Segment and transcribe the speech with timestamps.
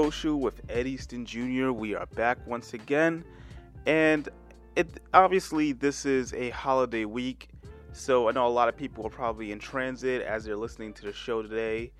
[0.00, 1.72] Social with Ed Easton Jr.
[1.72, 3.22] We are back once again,
[3.84, 4.30] and
[4.74, 7.50] it obviously this is a holiday week,
[7.92, 11.02] so I know a lot of people are probably in transit as they're listening to
[11.02, 11.92] the show today.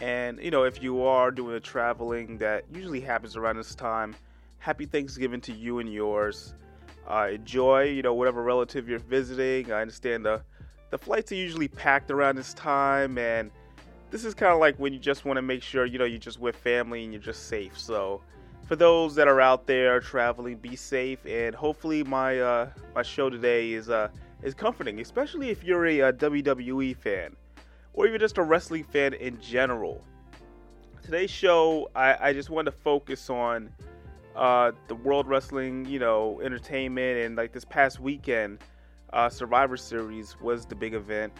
[0.00, 4.16] And you know, if you are doing the traveling that usually happens around this time,
[4.58, 6.54] happy Thanksgiving to you and yours.
[7.06, 9.70] Uh, enjoy, you know, whatever relative you're visiting.
[9.70, 10.42] I understand the
[10.90, 13.52] the flights are usually packed around this time, and
[14.10, 16.18] this is kind of like when you just want to make sure you know you're
[16.18, 17.78] just with family and you're just safe.
[17.78, 18.20] So
[18.66, 23.30] for those that are out there traveling, be safe, and hopefully my uh, my show
[23.30, 24.08] today is uh,
[24.42, 27.36] is comforting, especially if you're a, a WWE fan
[27.94, 30.04] or even just a wrestling fan in general.
[31.02, 33.70] Today's show, I, I just want to focus on
[34.34, 38.58] uh, the World Wrestling, you know, entertainment, and like this past weekend,
[39.12, 41.32] uh, Survivor Series was the big event.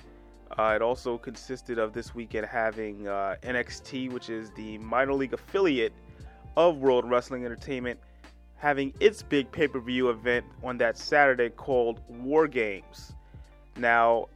[0.59, 5.33] Uh, it also consisted of this weekend having uh, NXT, which is the minor league
[5.33, 5.93] affiliate
[6.57, 7.99] of World Wrestling Entertainment,
[8.57, 13.13] having its big pay per view event on that Saturday called War Games.
[13.77, 14.29] Now,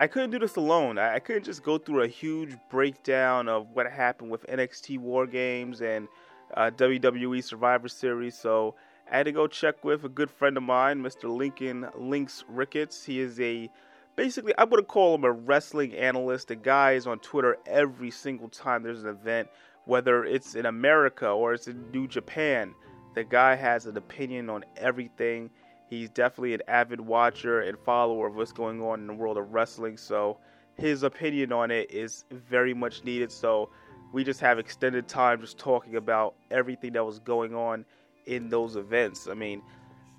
[0.00, 0.98] I couldn't do this alone.
[0.98, 5.26] I, I couldn't just go through a huge breakdown of what happened with NXT War
[5.26, 6.08] Games and
[6.54, 8.74] uh, WWE Survivor Series, so
[9.10, 11.34] I had to go check with a good friend of mine, Mr.
[11.34, 13.04] Lincoln Lynx Ricketts.
[13.04, 13.70] He is a
[14.16, 16.48] basically, I would call him a wrestling analyst.
[16.48, 19.48] The guy is on Twitter every single time there's an event,
[19.84, 22.74] whether it's in America or it's in New Japan.
[23.14, 25.50] The guy has an opinion on everything.
[25.88, 29.52] He's definitely an avid watcher and follower of what's going on in the world of
[29.52, 29.96] wrestling.
[29.96, 30.38] So
[30.76, 33.30] his opinion on it is very much needed.
[33.30, 33.70] So
[34.12, 37.84] we just have extended time just talking about everything that was going on
[38.26, 39.28] in those events.
[39.28, 39.62] I mean,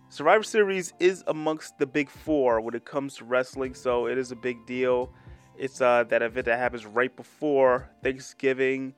[0.09, 4.31] Survivor Series is amongst the big four when it comes to wrestling, so it is
[4.31, 5.12] a big deal.
[5.57, 8.94] It's uh, that event that happens right before Thanksgiving,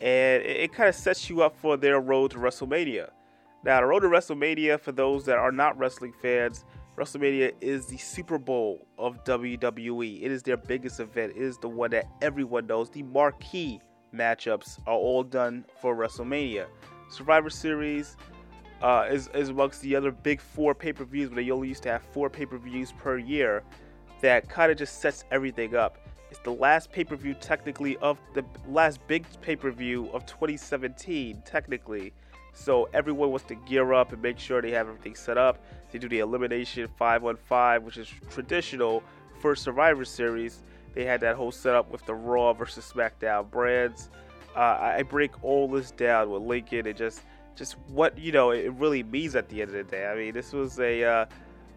[0.00, 3.08] and it, it kind of sets you up for their road to WrestleMania.
[3.64, 6.66] Now, the road to WrestleMania, for those that are not wrestling fans,
[6.98, 10.22] WrestleMania is the Super Bowl of WWE.
[10.22, 11.32] It is their biggest event.
[11.34, 12.90] It is the one that everyone knows.
[12.90, 13.80] The marquee
[14.14, 16.66] matchups are all done for WrestleMania.
[17.08, 18.16] Survivor Series
[18.82, 21.82] uh, is, is amongst the other big four pay per views, where they only used
[21.84, 23.62] to have four pay per views per year,
[24.20, 25.98] that kind of just sets everything up.
[26.30, 30.26] It's the last pay per view, technically, of the last big pay per view of
[30.26, 32.12] 2017, technically.
[32.54, 35.64] So everyone wants to gear up and make sure they have everything set up.
[35.90, 39.02] They do the elimination 515, which is traditional
[39.40, 40.62] for Survivor Series.
[40.94, 44.10] They had that whole setup with the Raw versus SmackDown brands.
[44.54, 47.22] Uh, I break all this down with Lincoln and just
[47.54, 50.06] just what you know it really means at the end of the day.
[50.06, 51.26] I mean, this was a uh,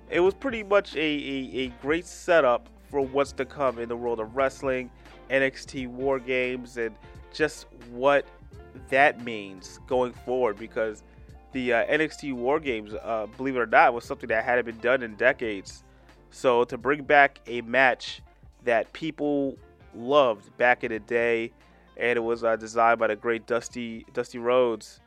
[0.10, 3.98] it was pretty much a, a, a, great setup for what's to come in the
[3.98, 4.92] world of wrestling,
[5.30, 6.96] NXT War Games, and
[7.34, 8.26] just what
[8.90, 10.58] that means going forward.
[10.58, 11.04] Because
[11.52, 14.80] the uh, NXT War Games, uh, believe it or not, was something that hadn't been
[14.80, 15.84] done in decades.
[16.30, 18.22] So to bring back a match
[18.64, 19.58] that people
[19.96, 21.52] loved back in the day,
[21.98, 25.00] and it was uh, designed by the great Dusty Dusty Rhodes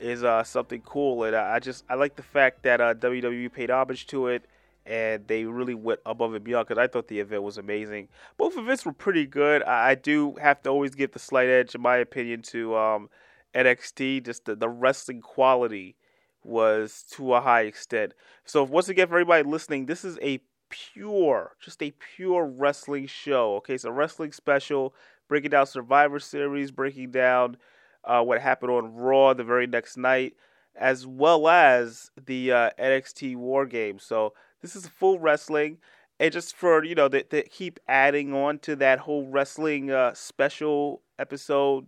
[0.00, 3.70] is uh, something cool, and I just I like the fact that uh, WWE paid
[3.70, 4.44] homage to it,
[4.86, 8.08] and they really went above and beyond because I thought the event was amazing.
[8.36, 9.62] Both events were pretty good.
[9.62, 13.08] I, I, do have to always give the slight edge, in my opinion, to um,
[13.54, 14.24] NXT.
[14.24, 15.96] Just the, the wrestling quality
[16.42, 18.12] was to a high extent.
[18.44, 23.56] So once again, for everybody listening, this is a pure, just a pure wrestling show.
[23.56, 24.94] Okay, so wrestling special,
[25.28, 27.56] breaking down Survivor Series, breaking down
[28.06, 30.34] uh, what happened on Raw the very next night,
[30.76, 34.02] as well as the uh, NXT War Games.
[34.02, 35.78] So this is full wrestling,
[36.18, 40.14] and just for you know, they, they keep adding on to that whole wrestling uh,
[40.14, 41.86] special episode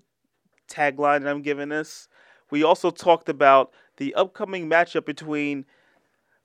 [0.69, 2.09] tagline that I'm giving this.
[2.51, 5.65] We also talked about the upcoming matchup between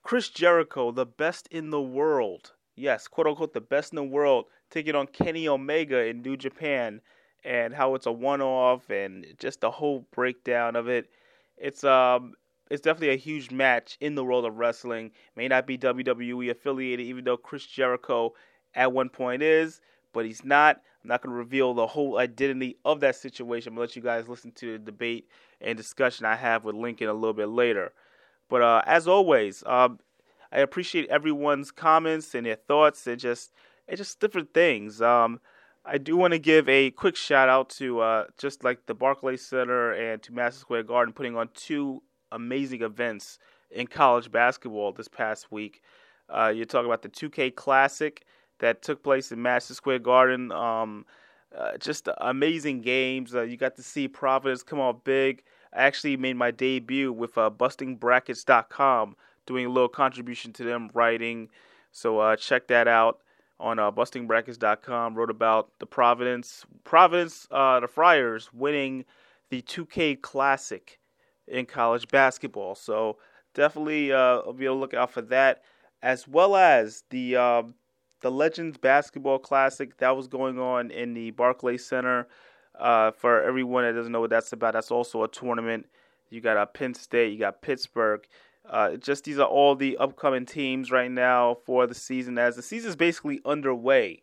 [0.02, 4.46] Chris Jericho, the best in the world, yes, quote unquote, the best in the world,
[4.70, 7.00] taking on Kenny Omega in New Japan
[7.44, 11.10] and how it's a one-off and just the whole breakdown of it.
[11.56, 12.34] It's um
[12.70, 15.10] it's definitely a huge match in the world of wrestling.
[15.36, 18.32] May not be WWE affiliated, even though Chris Jericho
[18.74, 19.80] at one point is,
[20.12, 20.80] but he's not.
[21.02, 23.72] I'm not going to reveal the whole identity of that situation.
[23.72, 25.28] I'm going to let you guys listen to the debate
[25.60, 27.92] and discussion I have with Lincoln a little bit later.
[28.48, 29.98] But uh, as always, um,
[30.52, 33.52] I appreciate everyone's comments and their thoughts and just
[33.88, 35.02] and just different things.
[35.02, 35.40] Um,
[35.84, 39.44] I do want to give a quick shout out to uh, just like the Barclays
[39.44, 43.38] Center and to Madison Square Garden putting on two amazing events
[43.70, 45.82] in college basketball this past week.
[46.28, 48.24] Uh, you're talking about the 2K Classic
[48.60, 50.52] that took place in Madison Square Garden.
[50.52, 51.04] Um,
[51.56, 53.34] uh, just amazing games.
[53.34, 55.42] Uh, you got to see Providence come out big
[55.72, 61.48] I actually made my debut with uh, BustingBrackets.com, doing a little contribution to them writing.
[61.92, 63.20] So uh, check that out
[63.62, 65.14] on uh, BustingBrackets.com.
[65.14, 69.04] Wrote about the Providence, Providence, uh, the Friars winning
[69.50, 70.98] the 2K Classic
[71.46, 72.74] in college basketball.
[72.74, 73.18] So
[73.54, 75.62] definitely uh, be able to look out for that,
[76.02, 77.74] as well as the um,
[78.20, 82.28] the Legends Basketball Classic that was going on in the Barclays Center.
[82.78, 85.86] Uh, for everyone that doesn't know what that's about, that's also a tournament.
[86.30, 88.26] You got uh, Penn State, you got Pittsburgh.
[88.68, 92.62] Uh, just these are all the upcoming teams right now for the season, as the
[92.62, 94.22] season is basically underway.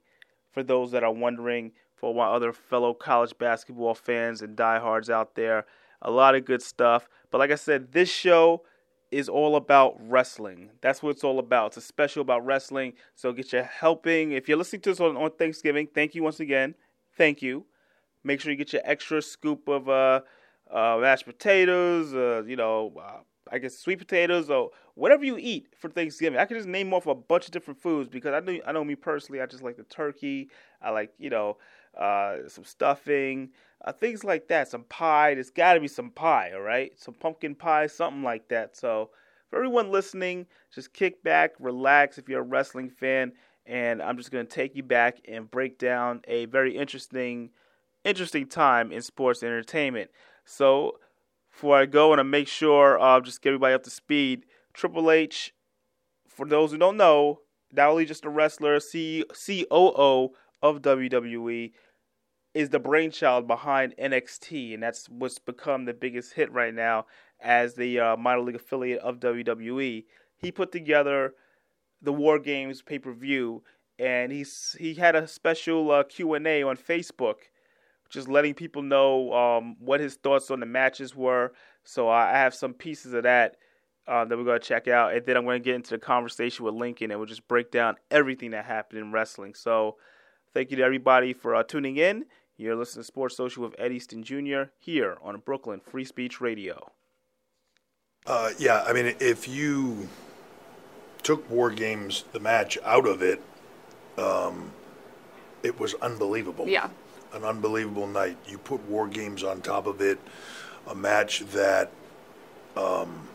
[0.52, 5.36] For those that are wondering, for my other fellow college basketball fans and diehards out
[5.36, 5.66] there,
[6.02, 7.08] a lot of good stuff.
[7.30, 8.64] But like I said, this show
[9.12, 10.70] is all about wrestling.
[10.82, 11.68] That's what it's all about.
[11.68, 12.94] It's a special about wrestling.
[13.16, 14.32] So get your helping.
[14.32, 16.76] If you're listening to this on, on Thanksgiving, thank you once again.
[17.18, 17.66] Thank you.
[18.24, 20.22] Make sure you get your extra scoop of uh,
[20.72, 23.20] uh, mashed potatoes, uh, you know, uh,
[23.52, 26.40] I guess sweet potatoes or whatever you eat for Thanksgiving.
[26.40, 28.84] I could just name off a bunch of different foods because I know I know
[28.84, 29.42] me personally.
[29.42, 30.50] I just like the turkey.
[30.82, 31.58] I like you know
[31.98, 33.50] uh, some stuffing,
[33.84, 34.68] uh, things like that.
[34.68, 35.34] Some pie.
[35.34, 36.92] There's got to be some pie, all right?
[37.00, 38.76] Some pumpkin pie, something like that.
[38.76, 39.10] So,
[39.50, 43.32] for everyone listening, just kick back, relax if you're a wrestling fan,
[43.66, 47.50] and I'm just to take you back and break down a very interesting,
[48.04, 50.12] interesting time in sports entertainment.
[50.46, 51.00] So,
[51.52, 54.46] before I go, and I make sure uh, just get everybody up to speed.
[54.74, 55.54] Triple H,
[56.28, 57.42] for those who don't know,
[57.72, 60.30] not only just a wrestler, C- COO
[60.62, 61.72] of WWE,
[62.54, 67.06] is the brainchild behind NXT, and that's what's become the biggest hit right now
[67.40, 70.06] as the uh, minor league affiliate of WWE.
[70.38, 71.34] He put together
[72.02, 73.64] the War Games pay per view,
[73.98, 77.36] and he's he had a special uh, Q and A on Facebook,
[78.10, 81.54] just letting people know um, what his thoughts on the matches were.
[81.84, 83.58] So I have some pieces of that.
[84.08, 86.00] Uh, that we're going to check out, and then I'm going to get into the
[86.00, 89.54] conversation with Lincoln, and we'll just break down everything that happened in wrestling.
[89.54, 89.98] So,
[90.52, 92.26] thank you to everybody for uh, tuning in.
[92.58, 94.64] You're listening to Sports Social with Ed Easton Jr.
[94.80, 96.92] here on Brooklyn Free Speech Radio.
[98.26, 100.10] Uh, yeah, I mean, if you
[101.24, 103.42] took War Games, the match, out of it,
[104.18, 104.72] um,
[105.64, 106.68] it was unbelievable.
[106.68, 106.90] Yeah.
[107.34, 108.38] An unbelievable night.
[108.48, 110.20] You put War Games on top of it,
[110.88, 111.92] a match that,
[112.76, 113.28] um,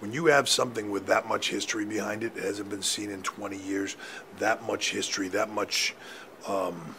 [0.00, 3.22] when you have something with that much history behind it, it hasn't been seen in
[3.22, 3.96] 20 years,
[4.38, 5.94] that much history, that much.
[6.46, 6.94] Um,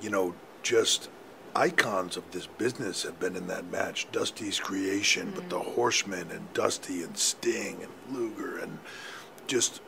[0.00, 1.10] you know, just
[1.54, 4.06] icons of this business have been in that match.
[4.12, 5.36] Dusty's creation, mm-hmm.
[5.36, 5.60] but the.
[5.80, 8.78] Horsemen and Dusty and Sting and Luger and
[9.46, 9.80] just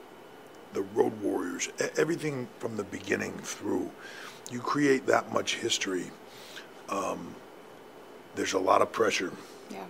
[0.73, 3.91] the Road Warriors, everything from the beginning through.
[4.53, 6.11] You create that much history.
[6.89, 7.35] Um,
[8.37, 9.33] there's a lot of pressure
[9.71, 9.85] yeah.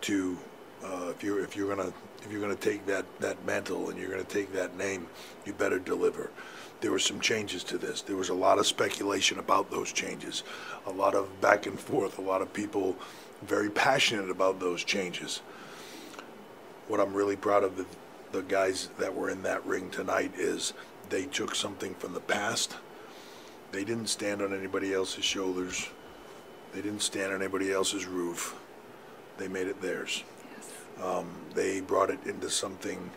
[0.00, 0.36] to
[0.84, 1.92] uh, if you're if you're gonna
[2.24, 5.06] if you're gonna take that that mantle and you're gonna take that name,
[5.44, 6.30] you better deliver
[6.82, 8.02] there were some changes to this.
[8.02, 10.42] There was a lot of speculation about those changes,
[10.84, 12.96] a lot of back and forth, a lot of people
[13.42, 15.38] very passionate about those changes.
[16.88, 17.86] What I'm really proud of the,
[18.32, 20.74] the guys that were in that ring tonight is
[21.08, 22.74] they took something from the past.
[23.72, 25.88] They didn't stand on anybody else's shoulders.
[26.74, 28.54] They didn't stand on anybody else's roof.
[29.38, 30.22] They made it theirs.
[30.56, 31.04] Yes.
[31.04, 33.10] Um, they brought it into something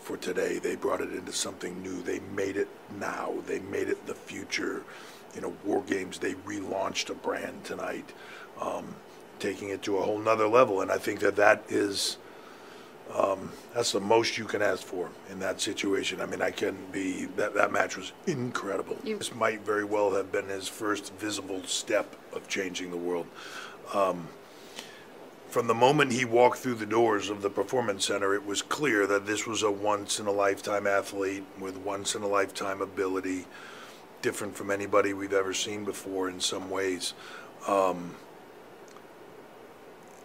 [0.00, 0.58] for today.
[0.58, 2.02] They brought it into something new.
[2.02, 3.34] They made it now.
[3.46, 4.82] They made it the future.
[5.34, 8.12] You know, War Games, they relaunched a brand tonight,
[8.60, 8.94] um,
[9.38, 10.82] taking it to a whole nother level.
[10.82, 12.18] And I think that that is,
[13.14, 16.20] um, that's the most you can ask for in that situation.
[16.20, 18.96] I mean, I can be, that, that match was incredible.
[19.04, 23.26] You- this might very well have been his first visible step of changing the world.
[23.92, 24.28] Um,
[25.48, 29.06] from the moment he walked through the doors of the Performance Center, it was clear
[29.08, 33.46] that this was a once in a lifetime athlete with once in a lifetime ability,
[34.22, 37.14] different from anybody we've ever seen before in some ways.
[37.66, 38.14] Um,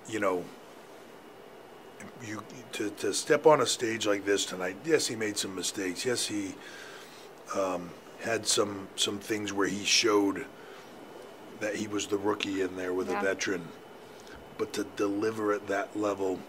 [0.07, 0.45] you know,
[2.27, 4.75] you to, to step on a stage like this tonight.
[4.85, 6.05] Yes, he made some mistakes.
[6.05, 6.55] Yes, he
[7.55, 7.89] um,
[8.21, 10.45] had some some things where he showed
[11.59, 13.19] that he was the rookie in there with yeah.
[13.19, 13.67] a veteran
[14.57, 16.39] but to deliver at that level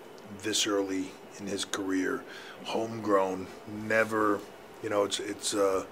[0.42, 2.22] this early in his career,
[2.64, 3.46] homegrown,
[3.84, 4.40] never,
[4.82, 5.54] you know, it's it's.
[5.54, 5.84] Uh,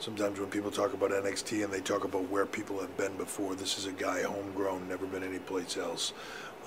[0.00, 3.54] sometimes when people talk about NXT and they talk about where people have been before,
[3.54, 6.12] this is a guy homegrown, never been anyplace else.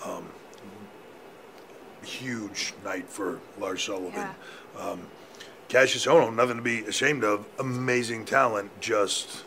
[0.04, 0.30] Um,
[2.04, 4.14] huge night for Lars Sullivan.
[4.14, 4.34] Yeah.
[4.80, 5.02] Um,
[5.70, 7.46] Kassius Ohno, nothing to be ashamed of.
[7.60, 9.44] Amazing talent, just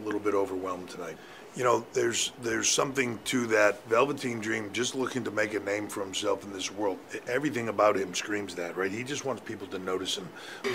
[0.00, 1.16] a little bit overwhelmed tonight.
[1.56, 5.86] you know, there's there's something to that Velveteen Dream just looking to make a name
[5.86, 6.98] for himself in this world.
[7.28, 8.90] Everything about him screams that, right?
[8.90, 10.28] He just wants people to notice him.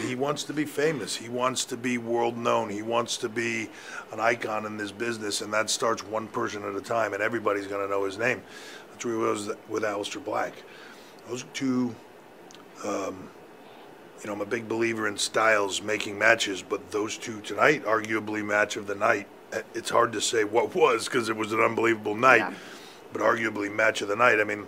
[0.08, 1.16] He wants to be famous.
[1.16, 2.70] He wants to be world known.
[2.70, 3.70] He wants to be
[4.14, 7.68] an icon in this business, and that starts one person at a time, and everybody's
[7.68, 8.42] going to know his name.
[9.00, 10.54] That's where he was with Aleister Black.
[11.30, 11.96] Those two.
[12.86, 13.30] Um,
[14.20, 18.44] you know, I'm a big believer in styles making matches, but those two tonight, arguably
[18.44, 19.28] match of the night
[19.74, 22.54] it's hard to say what was because it was an unbelievable night, yeah.
[23.14, 24.42] but arguably match of the night.
[24.42, 24.68] I mean,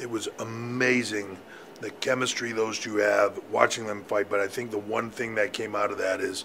[0.00, 1.38] it was amazing
[1.80, 4.28] the chemistry those two have, watching them fight.
[4.28, 6.44] But I think the one thing that came out of that is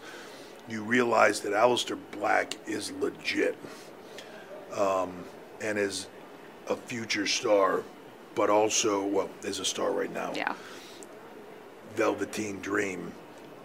[0.69, 3.57] you realize that Aleister Black is legit
[4.77, 5.23] um,
[5.59, 6.07] and is
[6.69, 7.83] a future star,
[8.35, 10.31] but also, well, is a star right now.
[10.35, 10.53] Yeah.
[11.95, 13.11] Velveteen Dream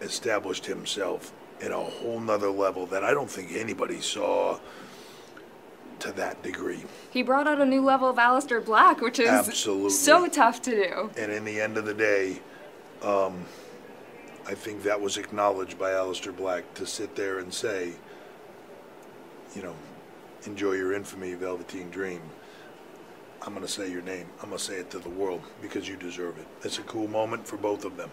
[0.01, 4.59] established himself in a whole nother level that I don't think anybody saw
[5.99, 6.83] to that degree.
[7.11, 9.89] He brought out a new level of Aleister Black, which is Absolutely.
[9.89, 11.11] so tough to do.
[11.17, 12.39] And in the end of the day,
[13.01, 13.43] um,
[14.47, 17.93] I think that was acknowledged by Aleister Black to sit there and say,
[19.55, 19.75] you know,
[20.45, 22.21] enjoy your infamy, Velveteen Dream.
[23.49, 24.27] I'm going to say your name.
[24.43, 26.45] I'm going to say it to the world because you deserve it.
[26.61, 28.11] It's a cool moment for both of them.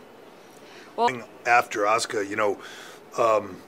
[0.96, 2.58] Well, after Asuka, you know,
[3.18, 3.58] um,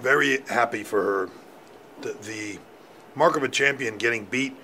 [0.00, 1.30] very happy for her.
[2.00, 2.58] The, the
[3.14, 4.56] mark of a champion getting beat,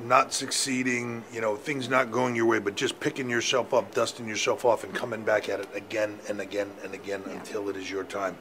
[0.00, 4.26] not succeeding, you know, things not going your way, but just picking yourself up, dusting
[4.26, 7.34] yourself off, and coming back at it again and again and again yeah.
[7.34, 8.36] until it is your time.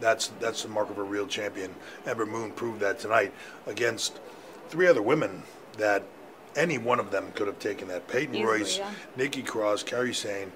[0.00, 1.72] That's that's the mark of a real champion.
[2.04, 3.32] Ember Moon proved that tonight
[3.68, 4.18] against
[4.70, 6.04] three other women that
[6.56, 8.08] any one of them could have taken that.
[8.08, 8.90] Peyton Easily, Royce, yeah.
[9.16, 10.52] Nikki Cross, Kairi Sane,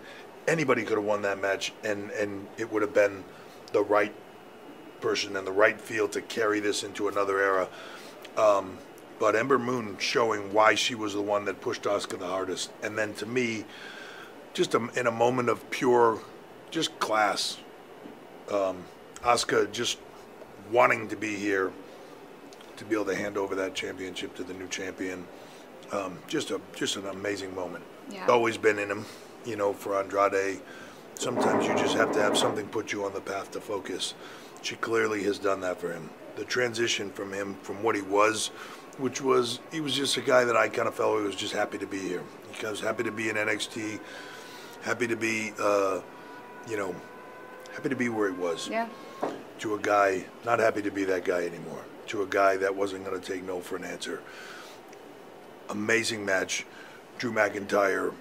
[0.46, 3.24] anybody could have won that match, and and it would have been
[3.72, 4.14] the right
[5.00, 7.68] person and the right field to carry this into another era.
[8.36, 8.78] Um,
[9.18, 12.96] but Ember Moon showing why she was the one that pushed Asuka the hardest, and
[12.96, 13.64] then to me,
[14.54, 16.20] just a, in a moment of pure,
[16.70, 17.58] just class,
[18.52, 18.84] um,
[19.22, 19.98] Asuka just
[20.70, 21.72] wanting to be here
[22.78, 25.26] to be able to hand over that championship to the new champion.
[25.92, 27.84] Um, just a just an amazing moment.
[28.10, 28.26] Yeah.
[28.26, 29.04] Always been in him
[29.44, 30.60] you know, for Andrade,
[31.14, 34.14] sometimes you just have to have something put you on the path to focus.
[34.62, 36.10] She clearly has done that for him.
[36.36, 38.48] The transition from him, from what he was,
[38.98, 41.54] which was, he was just a guy that I kind of felt he was just
[41.54, 42.22] happy to be here.
[42.52, 44.00] He was happy to be in NXT,
[44.82, 46.00] happy to be, uh,
[46.68, 46.94] you know,
[47.72, 48.68] happy to be where he was.
[48.68, 48.88] Yeah.
[49.60, 51.84] To a guy not happy to be that guy anymore.
[52.08, 54.22] To a guy that wasn't going to take no for an answer.
[55.68, 56.64] Amazing match.
[57.18, 58.14] Drew McIntyre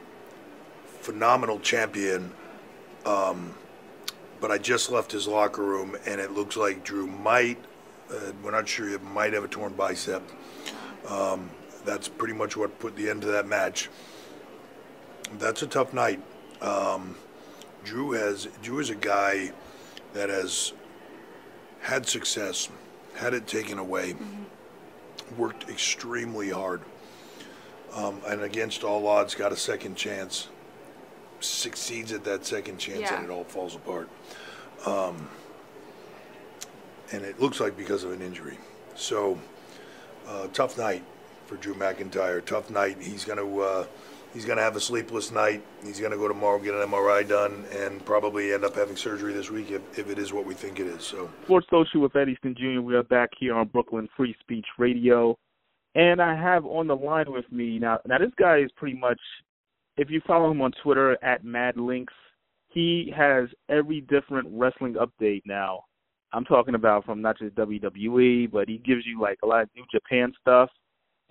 [1.08, 2.32] phenomenal champion.
[3.06, 3.56] Um,
[4.42, 7.58] but I just left his locker room, and it looks like Drew might,
[8.12, 10.22] uh, we're not sure, he might have a torn bicep.
[11.08, 11.50] Um,
[11.86, 13.90] that's pretty much what put the end to that match.
[15.40, 16.22] That's a tough night.
[16.62, 17.16] Um,
[17.86, 19.52] Drew has Drew is a guy
[20.14, 20.74] that has
[21.80, 22.68] had success,
[23.18, 25.38] had it taken away, mm-hmm.
[25.38, 26.82] worked extremely hard,
[27.94, 30.48] um, and against all odds got a second chance
[31.40, 33.16] succeeds at that second chance Yeah.
[33.16, 34.10] and it all falls apart.
[34.86, 35.30] Um,
[37.12, 38.58] and it looks like because of an injury.
[38.96, 39.40] So,
[40.28, 41.04] uh, tough night
[41.46, 42.44] for Drew McIntyre.
[42.44, 42.98] Tough night.
[43.00, 43.86] He's going to uh,
[44.34, 45.64] he's going to have a sleepless night.
[45.84, 49.34] He's going to go tomorrow get an MRI done and probably end up having surgery
[49.34, 51.04] this week if, if it is what we think it is.
[51.04, 52.82] So, Sports Social with Eddie Easton Jr.
[52.82, 55.38] We are back here on Brooklyn Free Speech Radio.
[55.96, 58.00] And I have on the line with me now.
[58.06, 59.20] Now this guy is pretty much
[59.98, 62.14] if you follow him on Twitter at MadLinks,
[62.70, 65.86] he has every different wrestling update now.
[66.34, 69.70] I'm talking about from not just WWE, but he gives you like a lot of
[69.76, 70.70] New Japan stuff.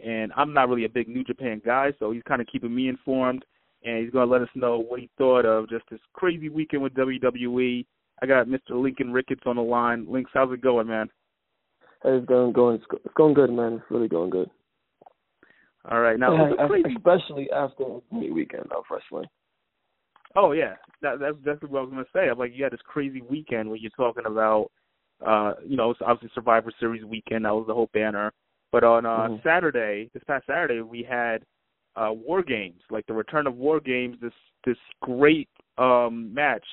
[0.04, 2.88] And I'm not really a big New Japan guy, so he's kind of keeping me
[2.88, 3.44] informed.
[3.84, 6.82] And he's going to let us know what he thought of just this crazy weekend
[6.82, 7.86] with WWE.
[8.22, 8.70] I got Mr.
[8.70, 10.06] Lincoln Ricketts on the line.
[10.08, 11.08] Lynx, how's it going, man?
[12.04, 13.74] It's going, going, it's going good, man.
[13.74, 14.50] It's really going good.
[15.88, 19.26] All right, now yeah, especially after a weekend of wrestling.
[20.34, 22.28] Oh yeah, that, that's definitely what I was gonna say.
[22.28, 24.70] I'm like, you had this crazy weekend where you're talking about,
[25.24, 27.44] uh, you know, it's obviously Survivor Series weekend.
[27.44, 28.32] That was the whole banner.
[28.76, 29.36] But on uh, mm-hmm.
[29.42, 31.38] Saturday, this past Saturday, we had
[31.96, 34.18] uh, War Games, like the return of War Games.
[34.20, 34.34] This
[34.66, 36.66] this great um match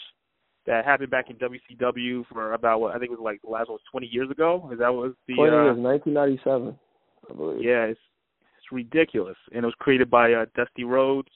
[0.65, 3.69] that happened back in WCW for about what I think it was like the last
[3.69, 4.69] one was 20 years ago.
[4.73, 6.77] Is that was the 20 years, uh, 1997,
[7.31, 7.63] I believe.
[7.63, 8.01] Yeah, it's
[8.69, 11.31] ridiculous, and it was created by uh, Dusty Rhodes,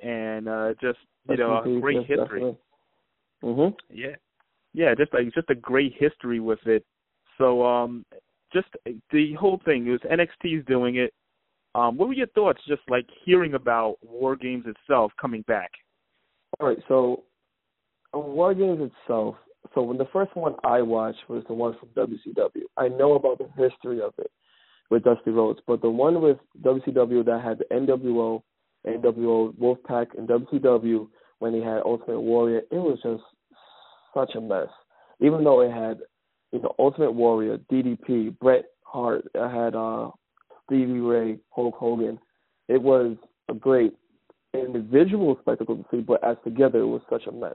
[0.00, 2.56] and uh, just you know a great history.
[3.42, 3.74] Mhm.
[3.90, 4.14] Yeah,
[4.74, 6.84] yeah, just like just a great history with it.
[7.36, 8.04] So, um,
[8.52, 8.68] just
[9.10, 9.86] the whole thing.
[9.86, 11.12] It was NXT's doing it.
[11.74, 15.70] Um, what were your thoughts, just like hearing about War Games itself coming back?
[16.60, 17.24] All right, so
[18.12, 19.36] War Games itself,
[19.74, 22.64] so when the first one I watched was the one from WCW.
[22.76, 24.30] I know about the history of it
[24.90, 28.42] with Dusty Rhodes, but the one with WCW that had the NWO,
[28.86, 33.22] NWO Wolfpack, and WCW when they had Ultimate Warrior, it was just
[34.14, 34.68] such a mess.
[35.20, 35.98] Even though it had,
[36.52, 40.10] you know, Ultimate Warrior, DDP, Bret Hart, it had uh,
[40.66, 42.18] Stevie Ray, Hulk Hogan.
[42.68, 43.16] It was
[43.48, 43.94] a great
[44.54, 47.54] individual spectacle to see, but as together it was such a mess.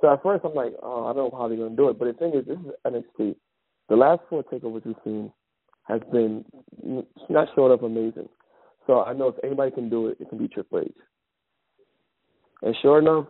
[0.00, 1.98] So at first I'm like, oh, I don't know how they're gonna do it.
[1.98, 3.36] But the thing is, this is NXT.
[3.88, 5.32] The last four takeovers we've seen
[5.84, 6.44] has been
[7.28, 8.28] not short of amazing.
[8.86, 10.92] So I know if anybody can do it, it can be Triple H.
[12.62, 13.26] And sure enough,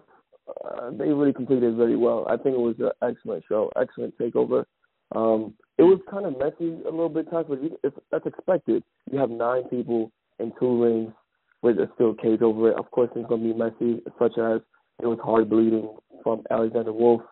[0.49, 2.27] uh, they really completed it very well.
[2.29, 4.65] I think it was an excellent show, excellent takeover.
[5.15, 8.83] Um, it was kind of messy a little bit times, but you, it's, that's expected.
[9.11, 11.12] You have nine people in two rings
[11.62, 12.79] with a steel cage over it.
[12.79, 14.61] Of course, it's going to be messy, such as
[15.00, 17.23] it was hard bleeding from Alexander Wolfe,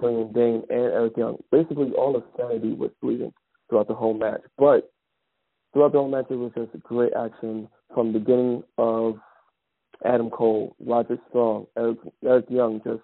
[0.00, 1.36] Killian Dain, and Eric Young.
[1.50, 3.32] Basically, all of sanity was bleeding
[3.68, 4.40] throughout the whole match.
[4.58, 4.90] But
[5.72, 9.16] throughout the whole match, it was just great action from the beginning of
[10.04, 12.80] Adam Cole, Roger Strong, Eric, Eric Young.
[12.84, 13.02] Just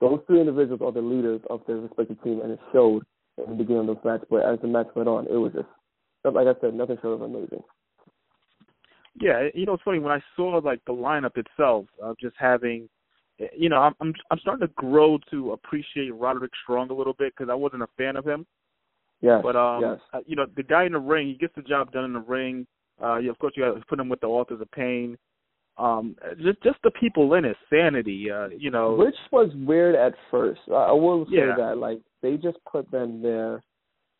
[0.00, 3.04] those three individuals are the leaders of their respective team, and it showed
[3.38, 4.22] in the beginning of the match.
[4.30, 5.66] But as the match went on, it was just
[6.24, 7.62] like I said, nothing short of amazing.
[9.20, 12.88] Yeah, you know, it's funny when I saw like the lineup itself of just having
[13.56, 17.32] you know, I'm I'm I'm starting to grow to appreciate Roderick Strong a little bit
[17.36, 18.46] because I wasn't a fan of him.
[19.20, 19.40] Yeah.
[19.42, 20.00] But um, yes.
[20.12, 22.20] Uh, you know, the guy in the ring, he gets the job done in the
[22.20, 22.66] ring.
[23.02, 25.16] Uh, yeah, of course, you got to put him with the Authors of Pain.
[25.76, 28.30] Um, just just the people in it, sanity.
[28.30, 30.60] Uh, you know, which was weird at first.
[30.68, 31.54] I will say yeah.
[31.56, 33.62] that, like, they just put them there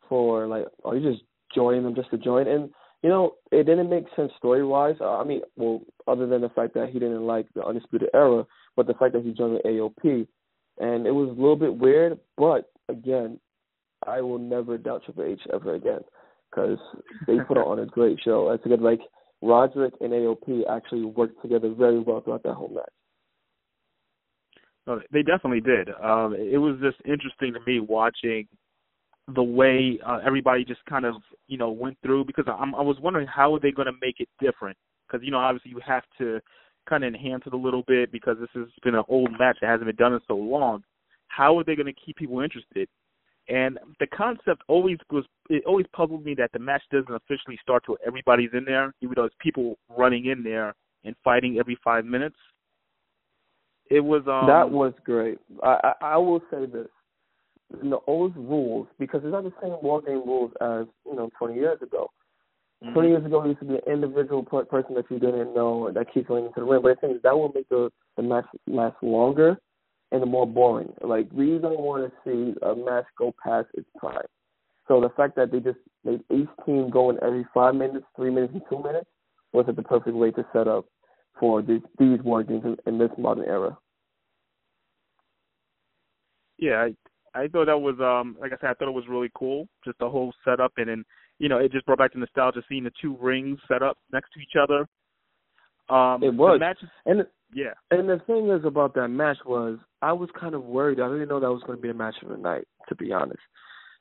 [0.09, 2.47] for like, are you just joining them just to join?
[2.47, 2.69] And
[3.03, 4.95] you know, it didn't make sense story wise.
[4.99, 8.45] Uh, I mean, well, other than the fact that he didn't like the Undisputed Era,
[8.75, 10.27] but the fact that he joined the AOP,
[10.79, 12.19] and it was a little bit weird.
[12.37, 13.39] But again,
[14.07, 16.01] I will never doubt Triple H ever again
[16.49, 16.79] because
[17.27, 18.49] they put on a great show.
[18.49, 19.01] And together, like
[19.45, 22.85] Roderick and AOP actually worked together very well throughout that whole match.
[25.11, 25.89] They definitely did.
[25.89, 28.47] Um, it was just interesting to me watching
[29.33, 31.15] the way uh, everybody just kind of
[31.47, 34.19] you know went through because I'm, I was wondering how are they going to make
[34.19, 34.77] it different
[35.07, 36.39] because you know obviously you have to
[36.87, 39.67] kind of enhance it a little bit because this has been an old match that
[39.67, 40.83] hasn't been done in so long.
[41.27, 42.87] How are they going to keep people interested?
[43.47, 47.83] And the concept always was it always puzzled me that the match doesn't officially start
[47.85, 52.05] till everybody's in there, even though it's people running in there and fighting every five
[52.05, 52.37] minutes.
[53.89, 55.37] It was um that was great.
[55.63, 56.87] I I, I will say this.
[57.81, 61.29] In the old rules, because it's not the same war game rules as, you know,
[61.37, 62.09] twenty years ago.
[62.83, 62.93] Mm-hmm.
[62.93, 66.13] 20 years ago, it used to be an individual person that you didn't know that
[66.13, 66.81] keeps going into the ring.
[66.83, 69.57] But I think that will make the, the match last longer
[70.21, 70.93] and more boring.
[71.01, 74.25] Like, we don't want to see a match go past its prime.
[74.87, 78.53] So the fact that they just made each team going every five minutes, three minutes,
[78.53, 79.07] and two minutes
[79.51, 80.85] was the perfect way to set up
[81.39, 83.77] for these, these war games in, in this modern era.
[86.57, 86.87] Yeah,
[87.35, 89.67] I, I thought that was um like I said, I thought it was really cool,
[89.83, 91.05] just the whole setup and then
[91.37, 94.29] you know, it just brought back the nostalgia seeing the two rings set up next
[94.33, 94.87] to each other.
[95.89, 100.13] Um, it was, match, and yeah, and the thing is about that match was I
[100.13, 100.99] was kind of worried.
[100.99, 103.11] I didn't know that was going to be a match of the night, to be
[103.11, 103.39] honest,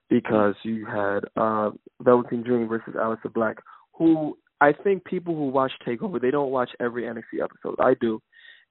[0.09, 3.59] because you had uh, Velveteen Dream versus Aleister Black,
[3.93, 7.77] who I think people who watch Takeover they don't watch every NXT episode.
[7.79, 8.21] I do,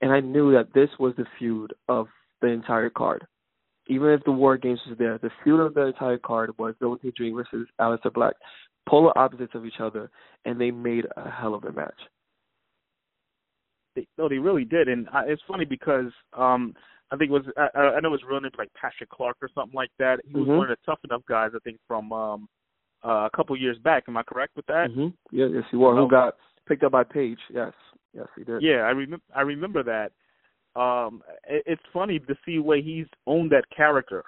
[0.02, 2.08] and I knew that this was the feud of
[2.42, 3.26] the entire card.
[3.88, 7.14] Even if the War Games was there, the feud of the entire card was Velveteen
[7.16, 8.34] Dream versus Aleister Black,
[8.88, 10.10] polar opposites of each other,
[10.46, 12.00] and they made a hell of a match.
[13.96, 16.74] They, no, they really did, and I, it's funny because um
[17.12, 19.76] I think it was I, I know his real name like Patrick Clark or something
[19.76, 20.20] like that.
[20.26, 20.58] He was mm-hmm.
[20.58, 22.48] one of the tough enough guys I think from um
[23.06, 24.06] uh, a couple years back.
[24.08, 24.88] Am I correct with that?
[24.90, 25.08] Mm-hmm.
[25.32, 25.96] Yeah, yes, he was.
[25.98, 26.36] Who got
[26.68, 27.40] picked up by Paige?
[27.54, 27.74] Yes,
[28.14, 28.62] yes, he did.
[28.62, 29.26] Yeah, I remember.
[29.36, 30.12] I remember that.
[30.80, 34.24] Um, it, it's funny to see the way he's owned that character.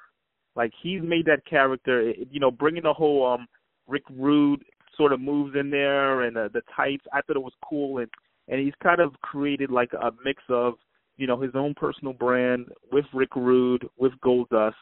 [0.55, 2.11] Like he's made that character.
[2.29, 3.47] You know, bringing the whole um
[3.87, 4.63] Rick Rude
[4.97, 7.05] sort of moves in there and uh, the tights.
[7.13, 8.09] I thought it was cool, and
[8.47, 10.75] and he's kind of created like a mix of
[11.17, 14.73] you know his own personal brand with Rick Rude with Goldust,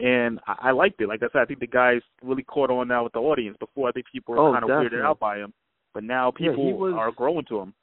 [0.00, 1.08] and I, I liked it.
[1.08, 3.56] Like I said, I think the guy's really caught on now with the audience.
[3.58, 4.98] Before I think people were oh, kind of definitely.
[4.98, 5.52] weirded out by him,
[5.94, 7.74] but now people yeah, was, are growing to him.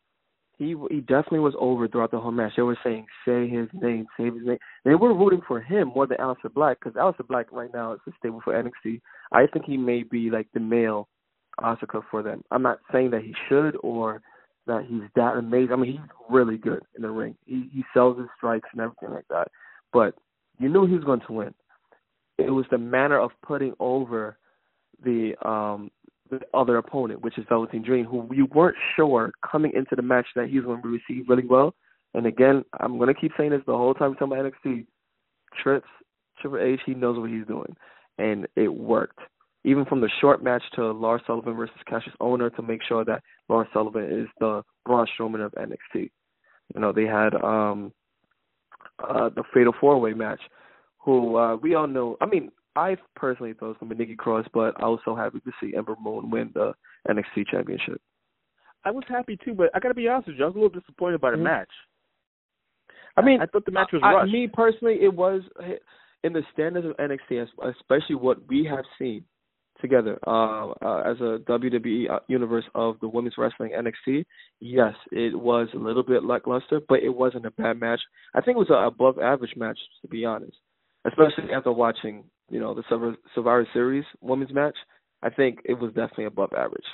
[0.57, 2.53] he he definitely was over throughout the whole match.
[2.55, 6.07] They were saying, "Say his name, say his name." They were rooting for him more
[6.07, 9.01] than Aleister Black because Aleister Black right now is a stable for NXT.
[9.31, 11.07] I think he may be like the male
[11.61, 12.43] Asuka for them.
[12.51, 14.21] I'm not saying that he should or
[14.67, 15.73] that he's that amazing.
[15.73, 17.35] I mean, he's really good in the ring.
[17.45, 19.47] He he sells his strikes and everything like that.
[19.91, 20.15] But
[20.59, 21.53] you knew he was going to win.
[22.37, 24.37] It was the manner of putting over
[25.03, 25.91] the um
[26.29, 30.27] the other opponent, which is Velveteen Dream, who you weren't sure coming into the match
[30.35, 31.73] that he was going to be received really well.
[32.13, 34.85] And again, I'm going to keep saying this the whole time we're talking about NXT.
[35.63, 35.87] Trips,
[36.41, 37.75] Triple H, he knows what he's doing,
[38.17, 39.19] and it worked.
[39.67, 43.21] Even from the short match to Lars Sullivan versus Kassius Ohno to make sure that
[43.49, 46.09] Lars Sullivan is the Braun Strowman of NXT.
[46.73, 47.91] You know, they had um
[49.03, 50.39] uh the Fatal Four Way match,
[50.99, 52.15] who uh we all know.
[52.21, 54.99] I mean, I personally thought it was going to be Nikki Cross, but I was
[55.03, 56.73] so happy to see Ember Moon win the
[57.09, 57.99] NXT Championship.
[58.85, 60.59] I was happy too, but I got to be honest with you, I was a
[60.59, 61.43] little disappointed by the mm-hmm.
[61.43, 61.71] match.
[63.17, 64.31] I mean, I thought the match was I, rushed.
[64.31, 65.41] Me personally, it was
[66.23, 69.25] in the standards of NXT, especially what we have seen
[69.81, 74.25] together uh, uh, as a WWE uh, universe of the women's wrestling NXT.
[74.59, 78.01] Yes, it was a little bit lackluster, but it wasn't a bad match.
[78.35, 80.57] I think it was an above average match, to be honest,
[81.05, 82.83] especially after watching you know, the
[83.35, 84.75] Survivor Series women's match,
[85.21, 86.85] I think it was definitely above average.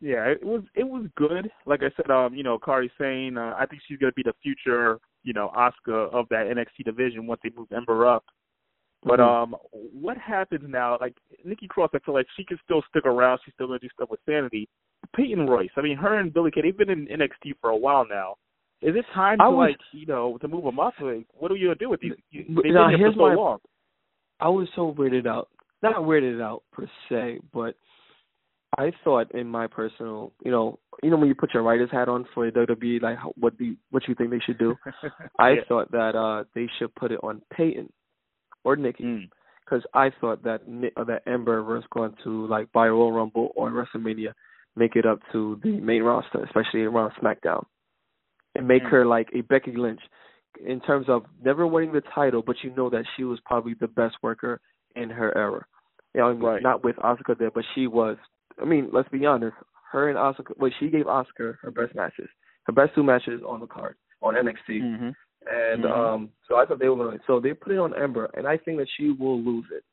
[0.00, 1.50] Yeah, it was it was good.
[1.66, 4.34] Like I said, um, you know, Kairi Sane, uh, I think she's gonna be the
[4.42, 8.24] future, you know, Asuka of that NXT division once they move Ember up.
[9.04, 9.54] But mm-hmm.
[9.54, 10.98] um, what happens now?
[11.00, 13.38] Like Nikki Cross, I feel like she can still stick around.
[13.44, 14.68] She's still gonna do stuff with Sanity.
[15.14, 18.04] Peyton Royce, I mean, her and Billy Kay, they've been in NXT for a while
[18.08, 18.34] now.
[18.82, 20.94] Is it time to was, like, you know, to move them up?
[21.00, 22.12] Like, what are you gonna do with these?
[22.32, 23.58] They've been now, here for so my, long.
[24.40, 25.48] I was so weirded out.
[25.82, 27.76] Not weirded out per se, but
[28.76, 32.08] I thought in my personal, you know, you know when you put your writer's hat
[32.08, 34.74] on for WWE, like what do you, what you think they should do.
[35.38, 35.60] I yeah.
[35.68, 37.88] thought that uh they should put it on Peyton
[38.64, 39.30] or Nikki,
[39.64, 40.00] because mm.
[40.00, 40.62] I thought that
[40.96, 44.32] uh, that Ember was going to like by Royal Rumble or WrestleMania
[44.76, 47.64] make it up to the main roster, especially around SmackDown,
[48.54, 48.90] and make mm.
[48.90, 50.00] her like a Becky Lynch
[50.64, 53.88] in terms of never winning the title, but you know that she was probably the
[53.88, 54.60] best worker
[54.96, 55.64] in her era.
[56.14, 56.62] You know, right.
[56.62, 58.16] not with Asuka there, but she was.
[58.60, 59.56] I mean, let's be honest.
[59.92, 62.28] Her and Asuka, well, she gave Asuka her best matches,
[62.64, 65.08] her best two matches on the card on NXT, mm-hmm.
[65.50, 66.00] And mm-hmm.
[66.00, 67.18] um, so I thought they were going.
[67.18, 69.84] to So they put it on Ember, and I think that she will lose it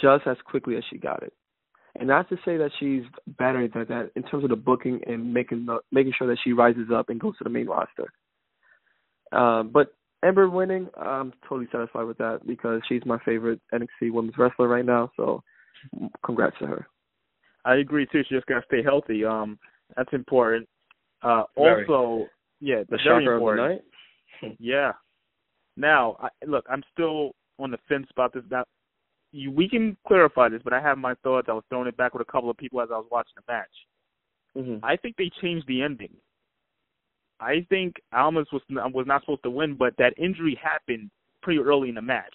[0.00, 1.32] just as quickly as she got it.
[1.98, 3.02] And not to say that she's
[3.38, 6.52] better than that in terms of the booking and making the, making sure that she
[6.52, 8.12] rises up and goes to the main roster.
[9.32, 9.92] Um, but
[10.24, 14.84] Ember winning, I'm totally satisfied with that because she's my favorite NXT women's wrestler right
[14.84, 15.10] now.
[15.16, 15.42] So,
[16.24, 16.86] congrats to her.
[17.64, 18.22] I agree too.
[18.28, 19.24] She just gotta stay healthy.
[19.24, 19.58] Um,
[19.96, 20.68] that's important.
[21.22, 22.26] Uh, also,
[22.60, 23.64] yeah, the very shocker important.
[23.64, 23.84] of the night.
[24.58, 24.92] yeah.
[25.76, 28.42] Now, I, look, I'm still on the fence about this.
[28.50, 28.64] Now,
[29.32, 31.48] you, we can clarify this, but I have my thoughts.
[31.48, 33.52] I was throwing it back with a couple of people as I was watching the
[33.52, 33.68] match.
[34.56, 34.84] Mm-hmm.
[34.84, 36.12] I think they changed the ending.
[37.40, 41.10] I think Almas was was not supposed to win, but that injury happened
[41.42, 42.34] pretty early in the match.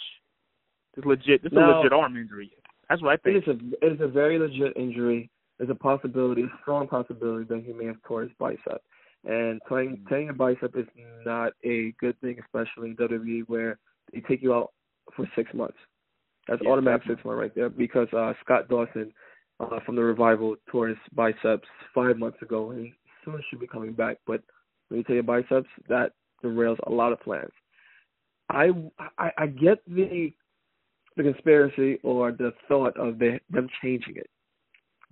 [0.98, 1.44] It's legit.
[1.44, 2.52] This is a legit arm injury.
[2.90, 3.46] That's what I think.
[3.46, 5.30] It is a it is a very legit injury.
[5.58, 8.82] There's a possibility, a strong possibility that he may have tore his bicep.
[9.26, 10.10] And tearing, mm.
[10.10, 10.86] tearing a bicep is
[11.26, 13.80] not a good thing, especially in WWE where
[14.14, 14.72] they take you out
[15.16, 15.78] for six months.
[16.48, 17.16] That's yeah, automatic definitely.
[17.16, 19.12] six months right there because uh, Scott Dawson
[19.60, 23.68] uh, from the Revival tore his biceps five months ago and he soon should be
[23.68, 24.18] coming back.
[24.28, 24.42] But
[24.90, 26.12] when you take your biceps, that
[26.44, 27.52] derails a lot of plans.
[28.50, 28.70] I,
[29.18, 30.32] I I get the
[31.18, 34.30] the conspiracy or the thought of the, them changing it,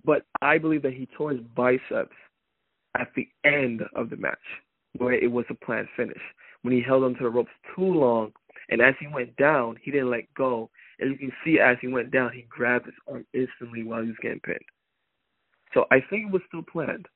[0.04, 2.14] but I believe that he tore his biceps
[2.98, 4.38] at the end of the match,
[4.96, 6.20] where it was a planned finish.
[6.62, 8.32] When he held onto the ropes too long,
[8.70, 10.70] and as he went down, he didn't let go.
[10.98, 14.08] And you can see as he went down, he grabbed his arm instantly while he
[14.08, 14.58] was getting pinned.
[15.74, 17.06] So I think it was still planned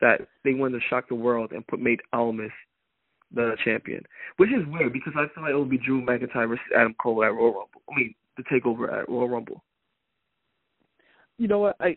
[0.00, 2.50] that they wanted to shock the world and put made Almas
[3.32, 4.02] the champion,
[4.36, 7.24] which is weird because I feel like it would be Drew McIntyre versus Adam Cole
[7.24, 7.82] at Royal Rumble.
[7.90, 9.64] I mean, the takeover at Royal Rumble.
[11.38, 11.76] You know what?
[11.80, 11.96] I,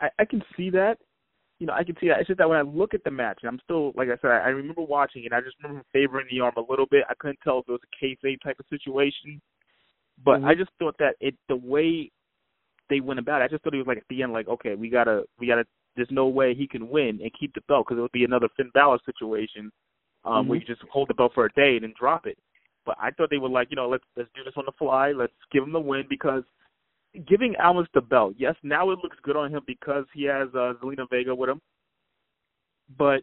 [0.00, 0.98] I I can see that.
[1.64, 2.20] You know, I can see that.
[2.20, 4.32] It's just that when I look at the match, and I'm still like I said,
[4.32, 5.32] I, I remember watching it.
[5.32, 7.04] I just remember favoring the arm a little bit.
[7.08, 9.40] I couldn't tell if it was a kayfabe type of situation,
[10.22, 10.44] but mm-hmm.
[10.44, 12.10] I just thought that it the way
[12.90, 14.74] they went about it, I just thought it was like at the end, like okay,
[14.74, 15.64] we gotta we gotta
[15.96, 18.48] there's no way he can win and keep the belt because it would be another
[18.58, 19.72] Finn Balor situation
[20.26, 20.48] um, mm-hmm.
[20.50, 22.36] where you just hold the belt for a day and then drop it.
[22.84, 25.12] But I thought they were like, you know, let's let's do this on the fly.
[25.12, 26.42] Let's give him the win because
[27.26, 30.74] giving Almas the belt, yes, now it looks good on him because he has uh,
[30.82, 31.60] Zelina Vega with him.
[32.98, 33.22] but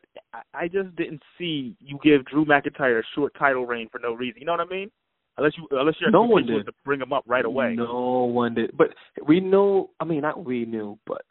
[0.53, 4.39] I just didn't see you give Drew McIntyre a short title reign for no reason.
[4.39, 4.91] You know what I mean?
[5.37, 6.65] Unless you unless your no one did.
[6.65, 7.75] to bring him up right away.
[7.75, 8.75] No one did.
[8.77, 8.89] But
[9.27, 9.89] we knew.
[9.99, 11.21] I mean, not we knew, but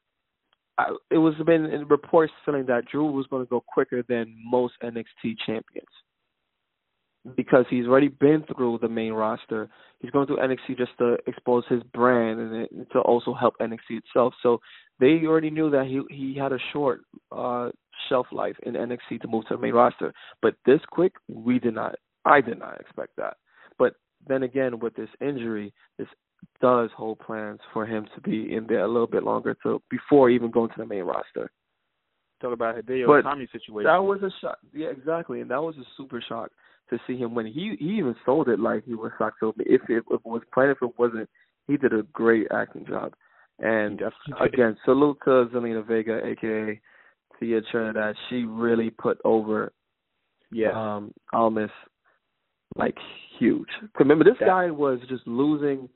[0.78, 4.34] I, it was been in reports saying that Drew was going to go quicker than
[4.44, 5.88] most NXT champions
[7.36, 9.68] because he's already been through the main roster.
[9.98, 14.34] He's going through NXT just to expose his brand and to also help NXT itself.
[14.42, 14.60] So
[14.98, 17.70] they already knew that he he had a short uh
[18.08, 20.14] shelf life in NXT to move to the main roster.
[20.40, 21.96] But this quick, we did not.
[22.24, 23.36] I did not expect that.
[23.78, 23.94] But
[24.26, 26.08] then again, with this injury, this
[26.62, 30.30] does hold plans for him to be in there a little bit longer to before
[30.30, 31.50] even going to the main roster.
[32.40, 33.84] Talk about Hideo Itami situation.
[33.84, 34.56] That was a shock.
[34.72, 36.50] Yeah, exactly, and that was a super shock
[36.90, 37.46] to see him win.
[37.46, 39.36] He he even sold it like he was shocked.
[39.40, 41.28] So if it, if it was planned, if it wasn't,
[41.66, 43.14] he did a great acting job.
[43.58, 44.00] And
[44.40, 46.80] again, salute to Zelina Vega, aka
[47.38, 48.14] Thea Trinidad.
[48.28, 49.72] She really put over
[50.52, 51.70] yeah um Almas
[52.76, 52.96] like
[53.38, 53.68] huge.
[53.98, 55.88] Remember this guy was just losing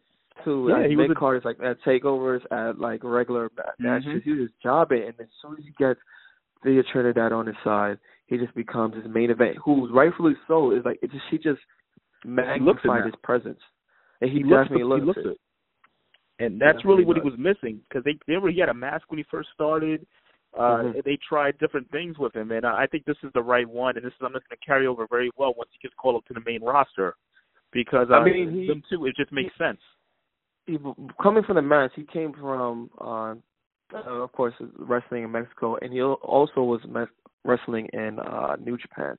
[0.45, 4.07] to yeah, he mid cards like at takeovers at like regular matches.
[4.09, 4.19] Mm-hmm.
[4.25, 6.01] He was just jobbing and as soon as he gets
[6.65, 9.57] Thea Trinidad on his side, he just becomes his main event.
[9.65, 11.61] Who's rightfully so is like it just she just
[12.25, 13.61] magnified his presence,
[14.21, 15.39] and he, he definitely looks, looks, he looks
[16.41, 16.45] it.
[16.45, 17.23] And that's really what does.
[17.23, 20.05] he was missing because they they were he had a mask when he first started.
[20.57, 20.99] Uh, mm-hmm.
[21.05, 23.97] They tried different things with him, and I think this is the right one.
[23.97, 26.17] And this is something that's going to carry over very well once he gets called
[26.17, 27.17] up to the main roster,
[27.73, 29.05] because uh, I mean, he, them too.
[29.07, 29.81] It just makes he, sense.
[30.67, 30.79] He,
[31.21, 33.35] coming from the match, he came from, uh,
[33.95, 36.81] uh, of course, wrestling in Mexico, and he also was
[37.45, 39.17] wrestling in uh New Japan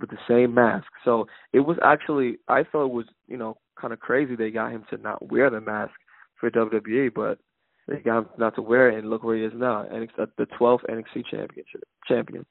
[0.00, 0.86] with the same mask.
[1.04, 4.72] So it was actually I thought it was, you know, kind of crazy they got
[4.72, 5.92] him to not wear the mask
[6.38, 7.38] for WWE, but
[7.86, 9.86] they got him not to wear it and look where he is now.
[9.90, 12.44] And the 12th NXT championship champion.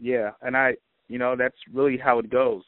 [0.00, 0.74] Yeah, and I,
[1.08, 2.62] you know, that's really how it goes.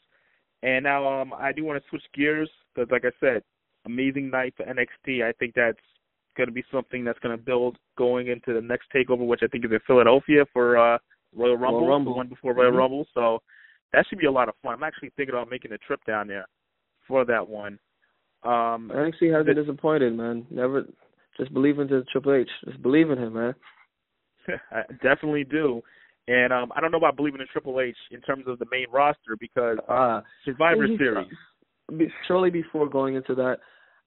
[0.63, 3.43] And now um I do want to switch gears because like I said,
[3.85, 5.23] amazing night for NXT.
[5.23, 5.77] I think that's
[6.37, 9.47] going to be something that's going to build going into the next takeover, which I
[9.47, 10.97] think is in Philadelphia for uh
[11.35, 12.13] Royal Rumble, Royal Rumble.
[12.13, 12.77] the one before Royal mm-hmm.
[12.77, 13.07] Rumble.
[13.13, 13.39] So
[13.93, 14.73] that should be a lot of fun.
[14.73, 16.45] I'm actually thinking about making a trip down there
[17.07, 17.79] for that one.
[18.43, 20.45] Um NXT hasn't the, disappointed, man.
[20.49, 20.85] Never
[21.37, 22.49] just believe in Triple H.
[22.65, 23.55] Just believe in him, man.
[24.71, 25.81] I definitely do.
[26.27, 28.85] And um I don't know about believing in Triple H in terms of the main
[28.91, 31.27] roster because uh, Survivor Series.
[32.27, 33.59] Shortly before going into that,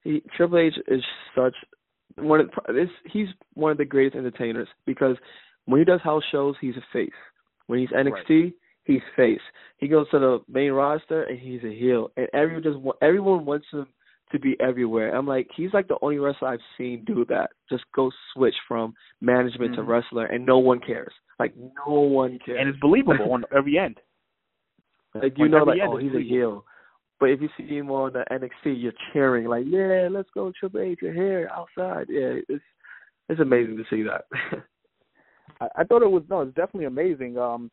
[0.02, 1.02] he, Triple H is
[1.34, 1.54] such
[2.22, 2.88] one of the, this.
[3.12, 5.16] He's one of the greatest entertainers because
[5.66, 7.10] when he does house shows, he's a face.
[7.66, 8.52] When he's NXT, right.
[8.84, 9.40] he's face.
[9.78, 13.66] He goes to the main roster and he's a heel, and everyone just everyone wants
[13.72, 13.86] him
[14.32, 15.14] to be everywhere.
[15.14, 17.50] I'm like, he's like the only wrestler I've seen do that.
[17.68, 19.82] Just go switch from management mm-hmm.
[19.82, 21.12] to wrestler, and no one cares.
[21.38, 23.98] Like no one cares, and it's believable on every end.
[25.14, 26.64] Like you on know, like oh, he's a heel.
[27.20, 30.80] But if you see him on the NXT, you're cheering like, "Yeah, let's go, Triple
[30.80, 30.98] H!
[31.02, 32.64] You're here outside." Yeah, it's
[33.28, 34.24] it's amazing to see that.
[35.60, 37.36] I, I thought it was no, it's definitely amazing.
[37.36, 37.70] Um,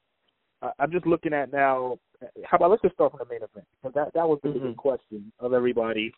[0.62, 1.98] I, I'm just looking at now.
[2.46, 4.68] How about let's just start from the main event because that that was the mm-hmm.
[4.68, 6.12] big question of everybody.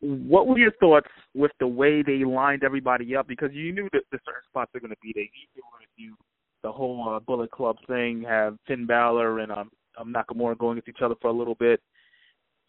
[0.00, 3.28] What were your thoughts with the way they lined everybody up?
[3.28, 5.12] Because you knew that the certain spots they're going to be.
[5.14, 6.16] They they were going to do
[6.64, 10.88] the whole uh, Bullet Club thing, have Finn Balor and um, um Nakamura going against
[10.88, 11.80] each other for a little bit.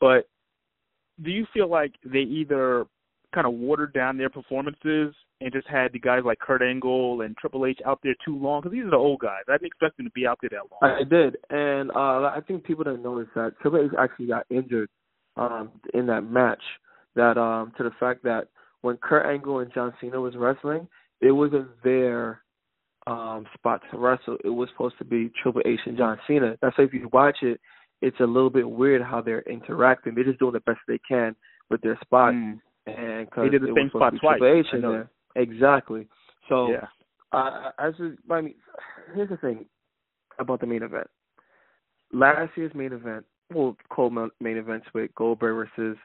[0.02, 0.28] But
[1.24, 2.86] do you feel like they either
[3.34, 7.38] kind of watered down their performances and just had the guys like Kurt Angle and
[7.38, 8.62] Triple H out there too long?
[8.62, 9.44] Because these are the old guys.
[9.48, 11.00] I didn't expect them to be out there that long.
[11.00, 14.90] I did, and uh I think people didn't notice that Triple H actually got injured
[15.38, 16.64] um in that match.
[17.16, 18.48] That um to the fact that
[18.82, 20.88] when Kurt Angle and John Cena was wrestling,
[21.22, 22.42] it wasn't their
[23.08, 24.38] um spot to wrestle.
[24.44, 26.58] It was supposed to be Triple H and John Cena.
[26.62, 27.62] That's why if you watch it,
[28.02, 30.16] it's a little bit weird how they're interacting.
[30.16, 31.36] They're just doing the best they can
[31.70, 32.34] with their spot.
[32.34, 32.60] Mm.
[32.88, 34.40] And cause they did the it same spot twice.
[34.40, 35.10] Triple H in there.
[35.36, 36.08] Exactly.
[36.50, 36.88] So, yeah.
[37.32, 38.56] uh, as a, I mean,
[39.16, 39.66] here's the thing
[40.40, 41.08] about the main event.
[42.12, 45.98] Last year's main event, well, cold main events with Goldberg versus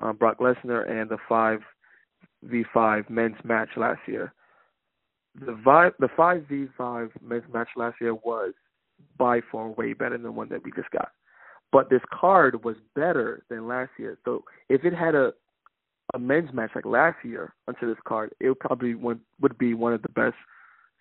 [0.00, 1.60] um, Brock Lesnar and the five
[2.44, 4.32] v five men's match last year.
[5.40, 8.52] The five the five v five men's match last year was
[9.18, 11.10] by far way better than the one that we just got.
[11.72, 14.18] But this card was better than last year.
[14.24, 15.32] So if it had a
[16.14, 19.72] a men's match like last year onto this card, it would probably one, would be
[19.72, 20.34] one of the best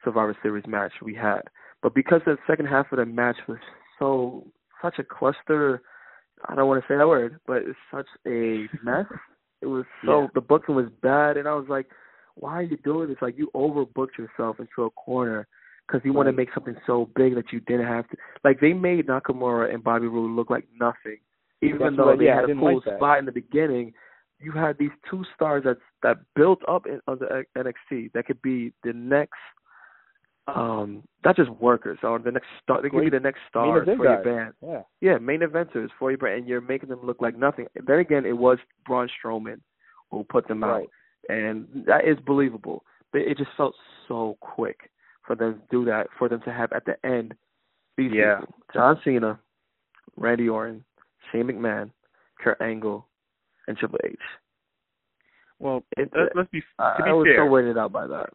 [0.04, 1.42] Survivor Series match we had.
[1.82, 3.58] But because the second half of the match was
[4.00, 4.48] so
[4.82, 5.82] such a cluster,
[6.48, 9.06] I don't want to say that word, but it's such a mess.
[9.62, 10.28] It was so Yeah.
[10.34, 11.92] the booking was bad, and I was like,
[12.36, 13.22] "Why are you doing this?
[13.22, 15.48] Like you overbooked yourself into a corner."
[15.88, 18.18] Because you want to make something so big that you didn't have to.
[18.44, 21.18] Like they made Nakamura and Bobby Roode look like nothing,
[21.62, 23.94] even That's though what- they yeah, had a cool like spot in the beginning.
[24.40, 28.74] You had these two stars that that built up in under NXT that could be
[28.84, 29.38] the next,
[30.48, 32.82] um, not just workers or the next star.
[32.82, 34.24] They could be the next stars for your guys.
[34.24, 34.54] band.
[34.62, 34.82] Yeah.
[35.00, 37.68] Yeah, main eventers for your brand, and you're making them look like nothing.
[37.76, 39.62] Then again, it was Braun Strowman
[40.10, 40.84] who put them Right.
[40.84, 40.88] out,
[41.30, 42.84] and that is believable.
[43.12, 43.76] But it just felt
[44.08, 44.90] so quick
[45.32, 47.34] for them to do that, for them to have at the end
[47.98, 48.40] these Yeah.
[48.40, 49.40] people: John Cena,
[50.18, 50.84] Randy Orton,
[51.32, 51.92] Shane McMahon,
[52.40, 53.08] Kurt Angle,
[53.68, 54.20] and Triple H.
[55.60, 57.38] Well, It- let, let's be I, to be I was fair.
[57.38, 58.30] so weirded out by that.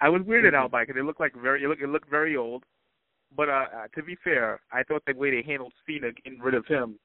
[0.00, 2.08] I was weirded out by it because it looked like very it looked, it looked
[2.08, 2.64] very old.
[3.34, 6.54] But uh, uh, to be fair, I thought the way they handled Cena getting rid
[6.54, 6.98] of him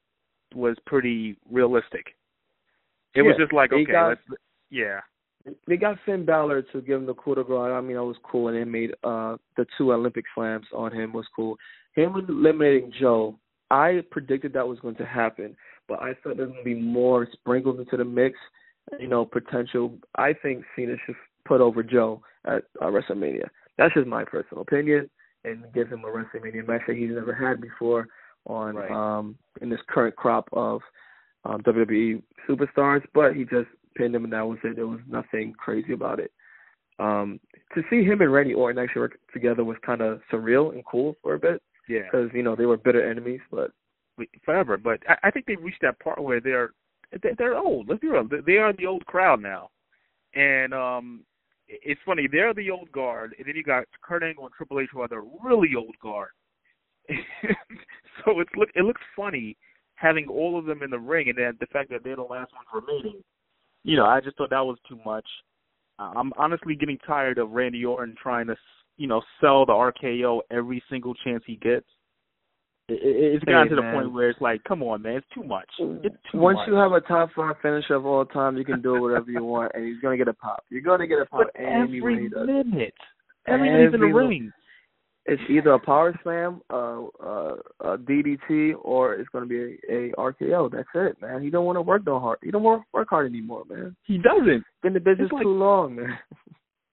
[0.54, 2.16] was pretty realistic.
[3.14, 4.22] It was just like okay, got- let's
[4.70, 5.02] yeah,
[5.68, 7.72] They got Finn Balor to give him the coup de grace.
[7.74, 11.14] I mean, that was cool, and they made uh the two Olympic slams on him
[11.14, 11.58] was cool.
[11.94, 13.38] Him eliminating Joe,
[13.72, 15.56] I predicted that was going to happen,
[15.88, 18.38] but I thought there's going to be more sprinkled into the mix.
[19.00, 19.98] You know, potential.
[20.16, 23.48] I think Cena should put over Joe at uh, WrestleMania.
[23.78, 25.10] That's just my personal opinion,
[25.44, 28.08] and give him a WrestleMania match that he's never had before
[28.46, 28.92] on Right.
[28.92, 30.82] um in this current crop of
[31.44, 33.02] um, WWE superstars.
[33.14, 34.76] But he just pinned him, and that was it.
[34.76, 36.32] There was nothing crazy about it.
[37.00, 37.40] Um,
[37.76, 41.16] to see him and Randy Orton actually work together was kind of surreal and cool
[41.22, 43.42] for a bit yeah, because you know they were bitter enemies.
[43.52, 43.72] But
[44.44, 44.78] forever.
[44.78, 46.72] But I, I think they've reached that part where they're
[47.22, 47.88] they- they're old.
[47.88, 48.28] Let's be real.
[48.28, 49.70] They- They are the old crowd now,
[50.34, 51.24] and um,
[51.68, 52.28] it's funny.
[52.32, 55.08] They're the old guard, and then you got Kurt Angle and Triple H who are
[55.08, 56.30] the really old guard.
[58.26, 59.56] so it's look it looks funny
[59.96, 62.52] having all of them in the ring, and then the fact that they're the last
[62.54, 63.24] ones remaining.
[63.88, 65.26] You know, I just thought that was too much.
[65.98, 68.56] Uh, I'm honestly getting tired of Randy Orton trying to,
[68.98, 71.86] you know, sell the RKO every single chance he gets.
[72.90, 73.94] It, it, it's gotten Hey, to the man.
[73.96, 75.70] point where it's like, come on, man, it's too much.
[75.80, 76.68] It's too once much.
[76.68, 79.72] you have a top five finisher of all time, you can do whatever you want,
[79.74, 80.64] and he's gonna get a pop.
[80.70, 81.98] You're gonna get a pop but anyway.
[82.12, 82.46] every he does.
[82.48, 82.94] minute,
[83.48, 84.52] every minute he's in the Every- ring.
[85.30, 90.12] It's either a power slam, uh, uh, a DDT, or it's gonna be a, a
[90.18, 90.72] RKO.
[90.72, 91.42] That's it, man.
[91.42, 92.40] He don't want to work no hard.
[92.42, 93.96] He don't want to work hard anymore, man.
[94.06, 94.64] He doesn't.
[94.82, 96.18] Been in the business like- too long, man.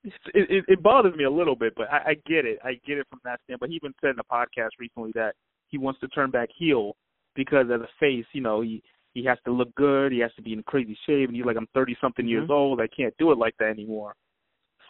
[0.03, 2.59] It, it it bothers me a little bit, but I, I get it.
[2.63, 3.71] I get it from that standpoint.
[3.71, 5.35] He even said in a podcast recently that
[5.69, 6.95] he wants to turn back heel
[7.35, 8.83] because as a face, you know, he
[9.15, 11.57] he has to look good, he has to be in crazy shape, and he's like,
[11.57, 12.53] I'm thirty something years Mhm.
[12.55, 14.15] old, I can't do it like that anymore.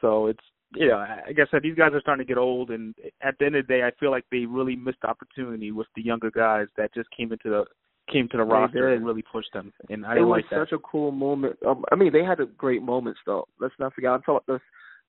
[0.01, 0.43] So it's
[0.77, 3.37] you know, I I guess that these guys are starting to get old, and at
[3.39, 6.03] the end of the day, I feel like they really missed the opportunity with the
[6.03, 7.65] younger guys that just came into the
[8.13, 8.99] came to the They roster did.
[8.99, 9.73] and really pushed them.
[9.89, 10.69] And I it don't was like that.
[10.69, 11.57] Such a cool moment.
[11.67, 13.47] Um, I mean, they had a great moments though.
[13.61, 14.11] Let's not forget.
[14.11, 14.55] I'm talking.
[14.55, 14.61] This,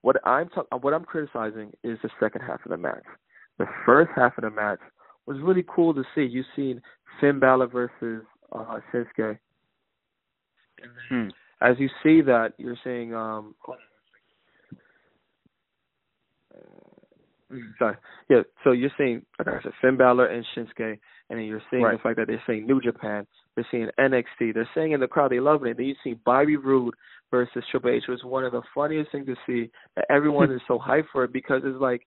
[0.02, 3.04] what I'm talk, what I'm criticizing is the second half of the match.
[3.58, 4.80] The first half of the match
[5.26, 6.22] was really cool to see.
[6.22, 6.82] You've seen
[7.20, 9.40] Finn Balor versus uh, Shinsuke.
[11.10, 11.28] Hmm.
[11.62, 13.14] As you see that, you're seeing.
[13.14, 13.56] Um,
[17.80, 17.96] sorry.
[18.30, 18.42] Yeah.
[18.64, 21.98] So you're seeing, like I said, Finn Balor and Shinsuke, and then you're seeing Right.
[21.98, 23.26] the fact that they're saying New Japan.
[23.56, 24.54] They're seeing NXT.
[24.54, 25.78] They're saying in the crowd they love it.
[25.78, 26.94] Then you see Bobby Roode
[27.32, 28.04] versus Triple H.
[28.08, 29.72] Was one of the funniest things to see.
[29.96, 32.06] That everyone is so hyped for it because it's like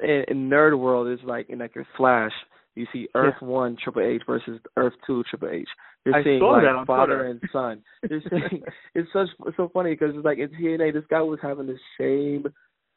[0.00, 2.32] in, in nerd world, it's like in like your Flash.
[2.74, 5.66] You see Earth One Triple H versus Earth Two Triple H.
[6.04, 7.24] You're I seeing like father Twitter.
[7.30, 7.82] and son.
[8.10, 8.62] You're seeing
[8.94, 11.78] it's such it's so funny because it's like in TNA, this guy was having the
[11.98, 12.52] same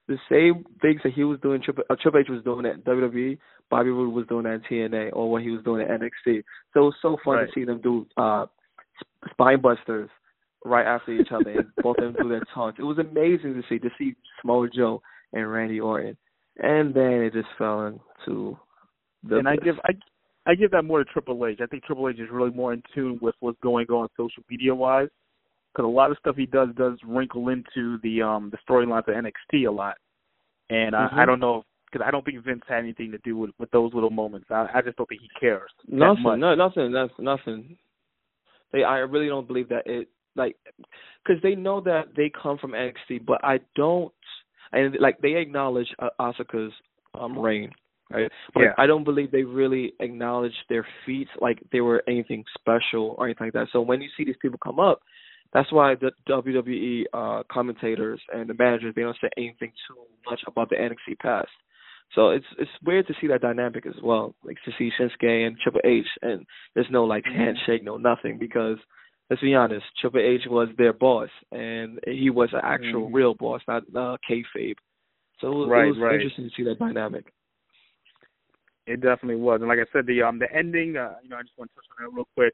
[0.10, 1.62] the same things that he was doing.
[1.62, 3.38] Triple, uh, Triple H was doing at WWE.
[3.70, 6.44] Bobby Roode was doing that in TNA, or what he was doing at NXT.
[6.74, 7.46] So it was so fun Right.
[7.48, 8.48] to see them do uh
[9.32, 10.10] spine busters
[10.66, 12.80] right after each other, and both of them do their taunts.
[12.80, 15.02] It was amazing to see to see Samoa Joe
[15.32, 16.18] and Randy Orton,
[16.58, 18.58] and then it just fell into
[19.24, 19.92] the and I give I
[20.48, 21.60] I give that more to Triple H.
[21.62, 24.74] I think Triple H is really more in tune with what's going on social media
[24.74, 25.10] wise,
[25.74, 29.16] because a lot of stuff he does does wrinkle into the um the storylines of
[29.16, 29.98] NXT a lot,
[30.70, 31.18] and uh, Mhm.
[31.18, 33.94] I don't know because I don't think Vince had anything to do with with those
[33.94, 34.48] little moments.
[34.52, 35.72] I, I just don't think he cares.
[35.88, 36.40] Nothing, much.
[36.40, 37.78] no, nothing, that's nothing.
[38.72, 40.56] They, I really don't believe that it like,
[41.26, 44.14] because they know that they come from NXT, but I don't,
[44.72, 46.74] and like they acknowledge uh, Asuka's
[47.20, 47.72] um reign,
[48.12, 48.32] right?
[48.54, 48.74] But Yeah.
[48.78, 53.48] I don't believe they really acknowledge their feats like they were anything special or anything
[53.48, 53.68] like that.
[53.72, 55.02] So when you see these people come up,
[55.54, 59.96] that's why the WWE uh commentators and the managers they don't say anything too
[60.30, 61.50] much about the NXT past.
[62.16, 65.58] So it's it's weird to see that dynamic as well, like to see Shinsuke and
[65.60, 68.78] Triple H, and there's no like handshake, no nothing, because
[69.30, 73.14] let's be honest, Triple H was their boss, and he was an actual Mhm.
[73.14, 74.76] real boss, not uh, kayfabe.
[75.40, 76.16] So it was, Right, it was right.
[76.16, 77.32] interesting to see that dynamic.
[78.88, 80.98] It definitely was, and like I said, the um the ending.
[80.98, 82.54] Uh, you know, I just want to touch on that real quick.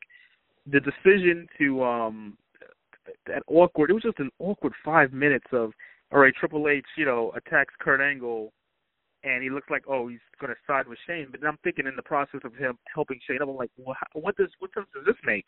[0.67, 2.37] The decision to um
[3.27, 3.89] that awkward.
[3.89, 5.71] It was just an awkward five minutes of
[6.11, 6.33] all right.
[6.39, 8.51] Triple H, you know, attacks Kurt Angle,
[9.23, 11.27] and he looks like oh he's going to side with Shane.
[11.31, 14.19] But then I'm thinking in the process of him helping Shane, I'm like, well, how,
[14.19, 15.45] what does what sense does this make?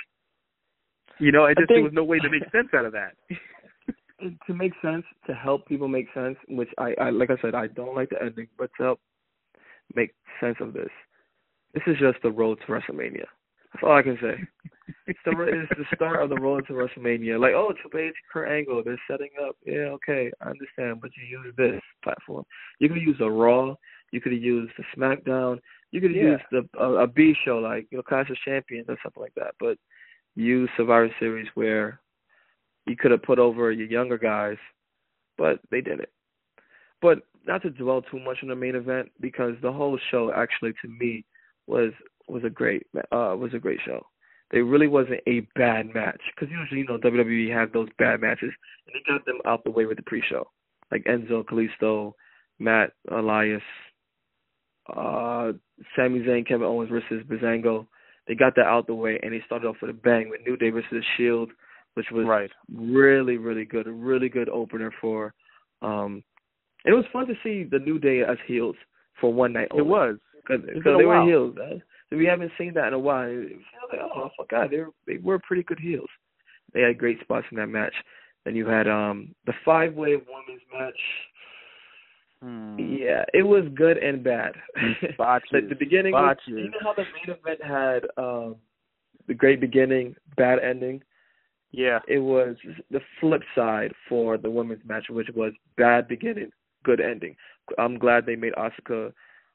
[1.19, 2.93] You know, it I just there think- was no way to make sense out of
[2.93, 3.13] that.
[4.47, 7.67] to make sense, to help people make sense, which I, I like I said, I
[7.67, 8.99] don't like the ending, but to help
[9.95, 10.89] make sense of this,
[11.73, 13.25] this is just the road to WrestleMania.
[13.77, 14.35] That's all I can say.
[15.05, 17.39] It's the it's the start of the road to WrestleMania.
[17.39, 19.55] Like, oh, Triple H, Kurt Angle, they're setting up.
[19.65, 22.43] Yeah, okay, I understand, but you use this platform.
[22.79, 23.75] You could use a Raw.
[24.11, 25.59] You could use the SmackDown.
[25.91, 26.31] You could Yeah.
[26.31, 29.35] used the a, a B show like you know Clash of Champions or something like
[29.35, 29.53] that.
[29.59, 29.77] But
[30.35, 31.99] use Survivor Series where
[32.87, 34.57] you could have put over your younger guys,
[35.37, 36.09] but they didn't.
[37.01, 40.73] But not to dwell too much on the main event because the whole show actually
[40.81, 41.23] to me
[41.67, 41.91] was
[42.27, 44.05] was a great uh was a great show.
[44.51, 48.51] There really wasn't a bad match because usually you know WWE have those bad matches
[48.85, 50.47] and they got them out the way with the pre-show,
[50.91, 52.13] like Enzo, Kalisto,
[52.59, 53.61] Matt, Elias,
[54.95, 55.51] uh,
[55.95, 57.87] Sami Zayn, Kevin Owens versus Breezango.
[58.27, 60.57] They got that out the way and they started off with a bang with New
[60.57, 61.51] Day versus The Shield,
[61.95, 62.51] which was right.
[62.73, 65.33] really really good, a really good opener for.
[65.81, 66.23] um
[66.85, 68.75] and it was fun to see the New Day as heels
[69.19, 69.65] for one night.
[69.65, 70.15] It only was.
[70.35, 71.55] because It's been a they were heels.
[72.11, 73.27] We haven't seen that in a while.
[73.27, 73.57] It
[73.91, 76.09] like, oh, my God, they were, they were pretty good heels.
[76.73, 77.93] They had great spots in that match.
[78.45, 80.99] Then you had um the five way women's match.
[82.41, 82.77] Hmm.
[82.79, 84.53] Yeah, it was good and bad.
[85.17, 85.49] Botches.
[85.51, 88.55] Like the beginning, was, you know how the main event had um
[89.27, 91.01] the great beginning, bad ending.
[91.71, 91.99] Yeah.
[92.07, 92.55] It was
[92.91, 96.51] the flip side for the women's match, which was bad beginning,
[96.83, 97.35] good ending.
[97.77, 99.11] I'm glad they made Asuka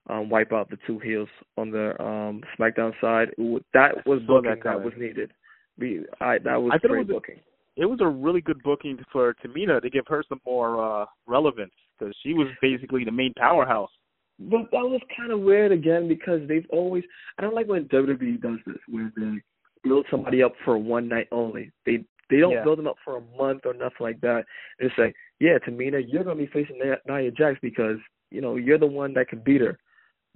[0.09, 3.29] um, wipe out the two heels on the um, SmackDown side.
[3.39, 5.31] It that was saw booking that that, was needed.
[5.79, 7.41] We, I, that was I thought it great was a- booking.
[7.77, 11.73] it was a really good booking for Tamina to give her some more uh relevance
[11.99, 13.91] because she was basically the main powerhouse.
[14.39, 17.05] But that was kind of weird again because they've always.
[17.39, 19.41] I don't like when WWE does this, where they
[19.85, 21.71] build somebody up for one night only.
[21.87, 22.65] They they don't Yeah.
[22.65, 24.45] build them up for a month or nothing like that.
[24.81, 27.99] They say, yeah, Tamina, you're gonna be facing Nia, Nia Jax because
[28.31, 29.79] you know you're the one that can beat her,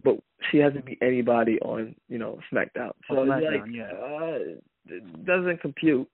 [0.05, 0.17] but
[0.51, 2.93] she hasn't beat anybody on you know SmackDown.
[3.09, 3.93] So it's SmackDown, like, yeah.
[3.93, 6.09] uh, it doesn't compute.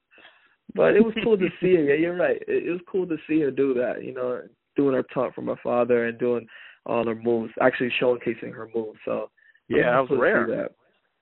[0.75, 1.83] But it was cool to see her.
[1.83, 2.41] Yeah, you're right.
[2.49, 4.03] It, it was cool to see her do that.
[4.03, 4.43] You know,
[4.77, 6.47] doing her taunt from her father and doing
[6.87, 8.99] all her moves, actually showcasing her moves.
[9.05, 9.31] So
[9.69, 10.47] Yeah, that was rare.
[10.47, 10.73] that.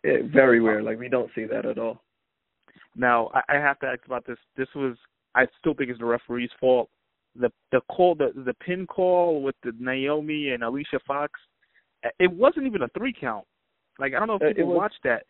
[0.05, 0.83] Yeah, very rare.
[0.83, 2.03] Like we don't see that at all.
[2.97, 4.39] Now I, I have to ask about this.
[4.57, 4.97] This was
[5.35, 6.89] I still think it's the referee's fault.
[7.37, 11.33] The the call the the pin call with the Naomi and Alicia Fox,
[12.19, 13.45] it wasn't even a three count.
[13.99, 15.25] Like I don't know if Uh, it people was- watched that.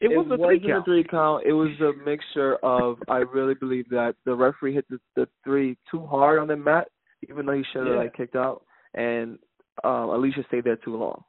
[0.00, 0.82] It, was a three wasn't count.
[0.82, 1.44] a three count.
[1.44, 2.98] It was a mixture of.
[3.08, 6.86] I really believe that the referee hit the, the three too hard on the mat,
[7.28, 8.02] even though he should have Yeah.
[8.02, 8.62] like kicked out,
[8.94, 9.38] and
[9.82, 11.24] um, Alicia stayed there too long.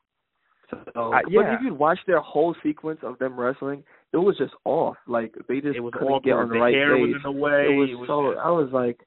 [0.69, 4.53] So, Uh, but if you watch their whole sequence of them wrestling, it was just
[4.65, 4.97] off.
[5.07, 6.23] Like they just It couldn't awkward.
[6.23, 7.07] get on the, the right hair page.
[7.07, 7.73] was in the way.
[7.73, 8.33] it was, It was so.
[8.33, 8.99] just- I was like,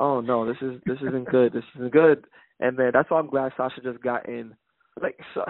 [0.00, 1.52] oh no, this is this isn't good.
[1.52, 2.26] This isn't good.
[2.58, 4.56] And then that's why I'm glad Sasha just got in.
[5.02, 5.44] Like Sa-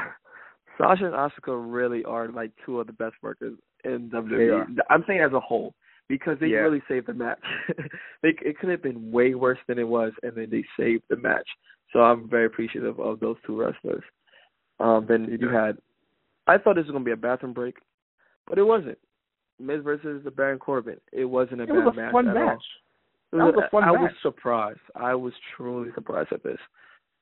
[0.78, 4.76] Sasha and Asuka really are like two of the best workers in They WWE.
[4.90, 5.74] I'm saying as a whole
[6.08, 6.58] because they Yeah.
[6.58, 7.38] really saved the match.
[8.22, 11.16] they it could have been way worse than it was, and then they saved the
[11.16, 11.48] match.
[11.92, 14.02] So I'm very appreciative of those two wrestlers.
[14.80, 15.78] Um, then you had,
[16.48, 17.76] I thought this was gonna be a bathroom break,
[18.48, 18.98] but it wasn't.
[19.60, 20.96] Miz versus the Baron Corbin.
[21.12, 22.62] It wasn't a it bad was a match fun at match.
[23.32, 23.38] all.
[23.38, 24.00] That was a fun I match.
[24.00, 24.80] was surprised.
[24.96, 26.58] I was truly surprised at this.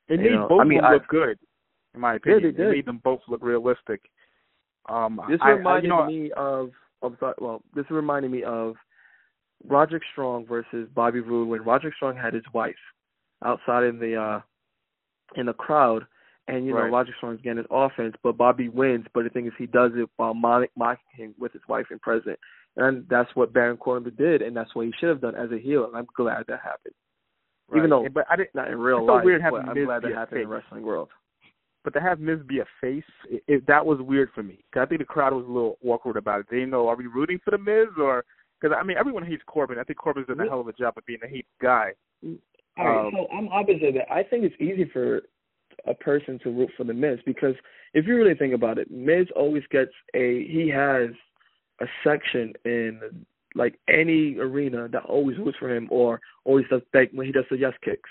[0.08, 1.38] It You made know, both I mean, of them I- look good,
[1.95, 2.55] in my Yeah, opinion.
[2.57, 4.01] they It made them both look realistic.
[4.88, 6.70] Um, This I, I, you know, me of,
[7.03, 8.74] of well, this reminded me of
[9.68, 12.74] Roderick Strong versus Bobby Roode when Roderick Strong had his wife
[13.45, 14.40] outside in the uh
[15.36, 16.05] in the crowd,
[16.49, 16.93] and you know Right.
[16.93, 19.07] Roderick Strong's getting his offense, but Bobby wins.
[19.14, 20.68] But the thing is, he does it while mocking
[21.14, 22.38] him with his wife in present,
[22.76, 25.59] and that's what Baron Corbin did, and that's what he should have done as a
[25.59, 25.84] heel.
[25.86, 26.95] And I'm glad that happened,
[27.76, 28.55] even though but I didn't.
[28.55, 29.24] not in real It's life.
[29.24, 31.09] weird but having I'm glad that happened in the wrestling world.
[31.85, 34.62] But to have Miz be a face, it, it, that was weird for me.
[34.72, 36.47] 'Cause I think the crowd was a little awkward about it.
[36.49, 38.24] They didn't know, are we rooting for the Miz or?
[38.61, 39.78] Because I mean, everyone hates Corbin.
[39.78, 41.95] I think Corbin's done a hell of a job of being a hate guy.
[42.24, 44.12] All right, Um, so I'm opposite of that.
[44.12, 45.22] I think it's easy for
[45.87, 47.57] a person to root for the Miz because
[47.93, 51.11] if you really think about it, Miz always gets a he has
[51.80, 53.26] a section in
[53.57, 57.45] like any arena that always roots for him or always does like when he does
[57.51, 58.09] the yes kicks.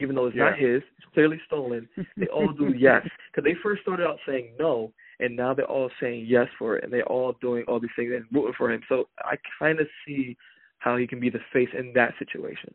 [0.00, 0.50] Even though it's Yeah.
[0.50, 1.88] not his, it's clearly stolen.
[2.16, 5.90] They all do yes because they first started out saying no, and now they're all
[6.00, 8.82] saying yes for it, and they're all doing all these things and rooting for him.
[8.88, 10.36] So I kind of see
[10.78, 12.74] how he can be the face in that situation.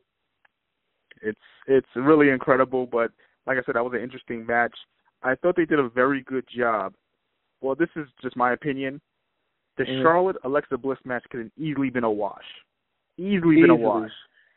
[1.22, 3.11] It's it's really incredible, but
[3.45, 4.76] like I said, that was an interesting match.
[5.24, 6.93] I thought they did a very good job.
[7.61, 9.01] Well, this is just my opinion.
[9.78, 10.01] The Mhm.
[10.01, 12.45] Charlotte Alexa Bliss match could have easily been a wash.
[13.17, 14.11] Easily, been a wash.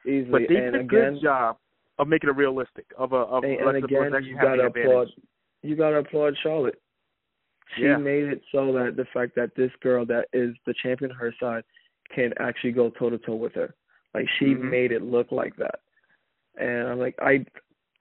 [0.06, 1.58] Easily, But they and did a again, good job
[1.98, 2.86] of making it realistic.
[2.98, 5.02] Of a of and, and again, you gotta applaud.
[5.08, 5.14] advantage.
[5.62, 6.80] You gotta applaud Charlotte.
[7.76, 7.96] She Yeah.
[7.96, 11.64] made it so that the fact that this girl that is the champion her side
[12.14, 13.74] can actually go toe to toe with her.
[14.12, 14.70] Like she Mhm.
[14.70, 15.80] made it look like that.
[16.58, 17.44] And I'm like I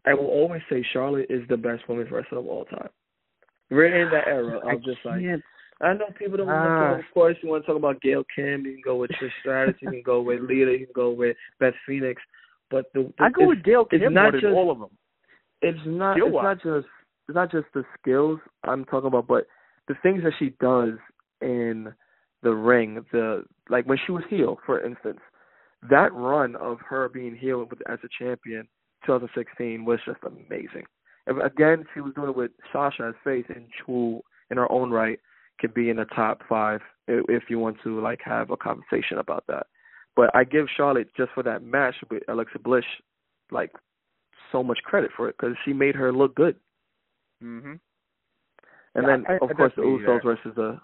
[0.06, 2.90] I will always say Charlotte is the best women's wrestler of all time.
[3.70, 5.42] We're in that era I of just like can't.
[5.82, 6.90] I know people don't want to Ah.
[6.92, 7.00] talk.
[7.00, 8.66] Of course, you want to talk about Gail Kim.
[8.66, 9.82] You can go with Trish Stratus.
[9.82, 10.72] you can go with Lita.
[10.78, 12.22] You can go with Beth Phoenix.
[12.74, 14.90] But the, the I go with it's Kim not more than just- all of them.
[15.62, 16.18] it's not.
[16.18, 16.88] Skill It's not just.
[17.30, 19.46] It's not just the skills I'm talking about, but
[19.88, 20.96] the things that she does
[21.40, 21.94] in
[22.42, 23.06] the ring.
[23.12, 25.20] The like when she was heel, for instance,
[25.88, 28.68] that run of her being heel with as a champion,
[29.06, 30.86] 2016 was just amazing.
[31.28, 34.20] And again, she was doing it with Sasha as face, and who
[34.50, 35.20] in her own right
[35.60, 39.44] could be in the top five if you want to like have a conversation about
[39.48, 39.68] that.
[40.16, 42.86] But I give Charlotte just for that match with Alexa Bliss,
[43.52, 43.72] like
[44.52, 46.56] so much credit for it because she made her look good.
[47.42, 47.80] Mhm.
[48.96, 50.24] And Yeah, then I- of I course the Usos that.
[50.24, 50.80] versus the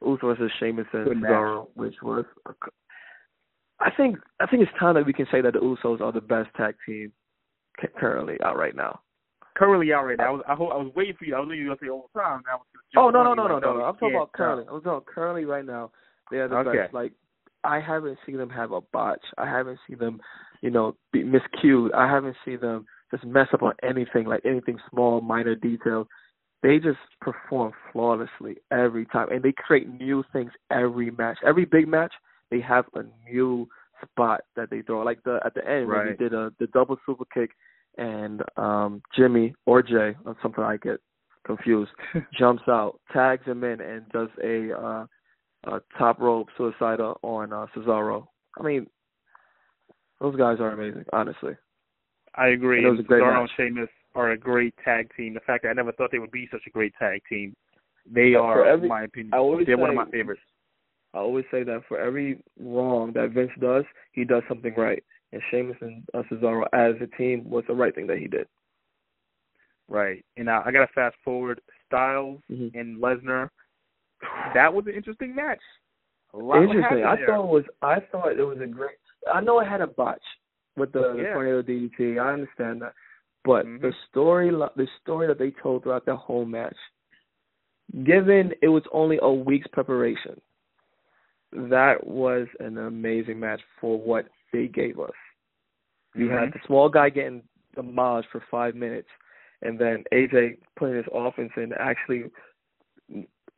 [0.00, 1.30] Usos versus Sheamus and Good match.
[1.30, 2.24] Cesaro, which was.
[2.46, 2.54] A,
[3.80, 6.20] I think I think it's time that we can say that the Usos are the
[6.20, 7.12] best tag team
[7.96, 9.00] currently out right now.
[9.54, 10.28] Currently out right now.
[10.28, 11.34] I was I, I was waiting for you.
[11.36, 12.42] I was waiting for you to say all the time.
[12.46, 12.62] Now
[12.96, 13.84] Oh no no no no no no!
[13.84, 14.64] I'm talking about currently.
[14.70, 15.90] I'm talking currently right now.
[16.30, 16.78] They are the Okay.
[16.78, 16.94] best.
[16.94, 17.12] Like
[17.64, 19.24] I haven't seen them have a botch.
[19.38, 20.20] I haven't seen them,
[20.60, 21.94] you know, be miscued.
[21.94, 26.08] I haven't seen them just mess up on anything, like anything small, minor detail.
[26.62, 31.38] They just perform flawlessly every time, and they create new things every match.
[31.44, 32.12] Every big match,
[32.50, 33.68] they have a new
[34.02, 35.02] spot that they throw.
[35.02, 37.50] Like the at the end when they did a the double super kick,
[37.98, 41.00] and um Jimmy or Jay, or something I get
[41.44, 41.90] confused,
[42.38, 45.06] jumps out, tags him in, and does a uh,
[45.64, 48.26] a top rope suicida on uh, Cesaro.
[48.58, 48.86] I mean,
[50.20, 51.52] those guys are amazing, honestly.
[52.34, 52.78] I agree.
[52.78, 53.50] And it was a great Cesaro match.
[53.58, 55.34] and Sheamus are a great tag team.
[55.34, 57.54] The fact that I never thought they would be such a great tag team.
[58.10, 59.30] They are, every- in my opinion,
[59.66, 60.40] they're one of my favorites.
[61.14, 65.02] I always say that for every wrong that Vince does, he does something right.
[65.32, 68.46] And Sheamus and uh, Cesaro as a team was the right thing that he did.
[69.88, 70.24] Right.
[70.36, 72.74] And now I gotta fast forward Styles Mhm.
[72.74, 73.50] and Lesnar.
[74.54, 75.60] That was an interesting match.
[76.34, 77.04] Interesting.
[77.04, 77.26] I there.
[77.26, 77.64] thought it was.
[77.82, 78.96] I thought it was a great.
[79.32, 80.22] I know it had a botch
[80.76, 81.32] with the, the Yeah.
[81.34, 82.18] tornado DDT.
[82.18, 82.94] I understand that,
[83.44, 83.80] but Mhm.
[83.82, 86.76] the story, the story that they told throughout the whole match,
[88.04, 90.40] given it was only a week's preparation,
[91.52, 95.12] that was an amazing match for what they gave us.
[96.14, 96.52] You had Mhm.
[96.54, 97.42] the small guy getting
[97.74, 99.08] demolished for five minutes,
[99.60, 101.74] and then AJ putting his offense in.
[101.74, 102.30] Actually,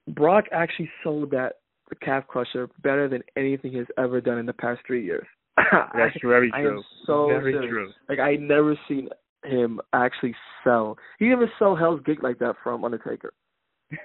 [0.08, 1.54] Brock actually sold that
[1.88, 5.26] the calf crusher better than anything he's ever done in the past three years.
[5.56, 6.78] That's very I true.
[6.78, 7.70] am so very serious.
[7.70, 7.92] true.
[8.08, 9.08] Like I never seen
[9.44, 10.34] him actually
[10.64, 10.96] sell.
[11.18, 13.32] He even sell Hell's Gate like that from Undertaker.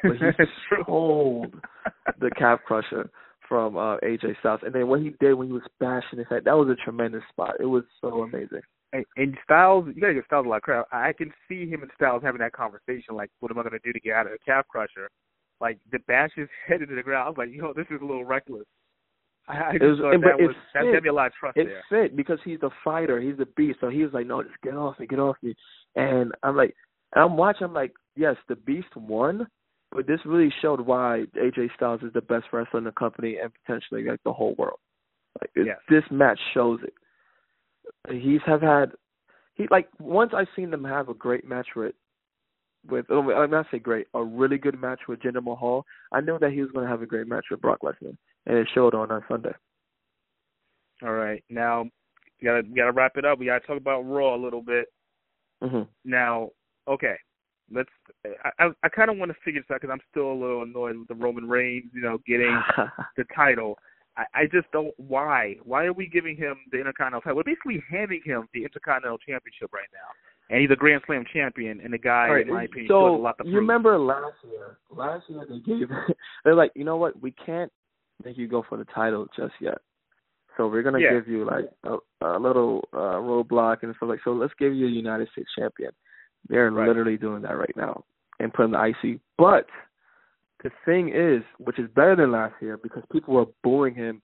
[0.04, 0.46] But he
[0.86, 1.56] sold
[2.20, 3.10] the calf crusher
[3.48, 6.44] from uh AJ Styles, and then what he did when he was bashing his head,
[6.46, 7.56] that was a tremendous spot.
[7.60, 8.62] It was so amazing.
[8.94, 10.86] And, and Styles, you gotta give Styles a lot of credit.
[10.92, 13.94] I can see him and Styles having that conversation, like, what am I gonna do
[13.94, 15.10] to get out of the calf crusher?
[15.62, 17.26] Like, the bash his head into the ground.
[17.26, 18.66] I was like, yo, this is a little reckless.
[19.48, 20.94] I, I just It was- thought that was that fit.
[20.94, 21.84] gave me a lot of trust It there.
[21.90, 23.80] fit because he's the fighter, he's the beast.
[23.82, 25.56] So he was like, "No, just get off me, get off me."
[25.96, 26.76] And I'm like,
[27.14, 27.66] and I'm watching.
[27.66, 29.48] I'm like, yes, the beast won,
[29.92, 33.52] but this really showed why AJ Styles is the best wrestler in the company and
[33.66, 34.78] potentially like the whole world.
[35.42, 35.78] Like it, Yes.
[35.90, 36.94] this match shows it.
[38.12, 38.92] He's have had
[39.56, 41.96] he like once I've seen them have a great match with
[42.88, 45.86] with oh, I'm not say great, a really good match with Jinder Mahal.
[46.12, 48.16] I knew that he was going to have a great match with Brock Lesnar,
[48.46, 49.54] and it showed on uh, Sunday.
[51.04, 51.86] All right, now
[52.42, 53.40] we gotta we gotta wrap it up.
[53.40, 54.88] We gotta talk about Raw a little bit.
[55.62, 56.50] hmm Now,
[56.88, 57.16] okay,
[57.72, 57.90] let's.
[58.26, 60.64] I I, I kind of want to figure this out because I'm still a little
[60.64, 62.60] annoyed with the Roman Reigns, you know, getting
[63.18, 63.78] the title.
[64.18, 64.94] I, I just don't.
[64.98, 65.56] Why?
[65.64, 67.38] Why are we giving him the Intercontinental title?
[67.38, 70.10] We're basically handing him the Intercontinental Championship right now,
[70.50, 73.18] and he's a Grand Slam champion, and the guy, right, in my opinion, so a
[73.18, 74.78] lot to you remember last year?
[74.90, 75.90] Last year they gave
[76.44, 77.22] they're like, you know what?
[77.22, 77.72] We can't
[78.24, 79.78] make you go for the title just yet.
[80.58, 81.14] So we're gonna Yeah.
[81.14, 84.20] give you like a, a little uh, roadblock and stuff like.
[84.24, 85.92] So let's give you a United States champion.
[86.48, 86.88] They're Right.
[86.88, 88.04] literally doing that right now
[88.40, 89.20] and putting the IC.
[89.38, 89.68] But
[90.64, 94.22] the thing is, which is better than last year because people were booing him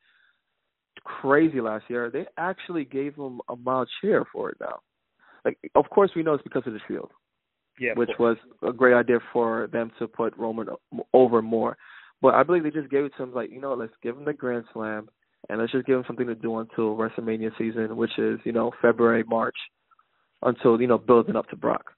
[1.04, 2.10] crazy last year.
[2.10, 4.80] They actually gave him a mild cheer for it now.
[5.46, 7.12] Like, of course, we know it's because of the Shield
[7.80, 8.38] Yeah, which was
[8.68, 10.68] a great idea for them to put Roman
[11.14, 11.78] over more.
[12.22, 14.26] But I believe they just gave it to him like, you know, let's give him
[14.26, 15.08] the Grand Slam
[15.50, 18.72] and let's just give him something to do until WrestleMania season, which is, you know,
[18.82, 19.58] February, March,
[20.42, 21.92] until, you know, building up to Brock.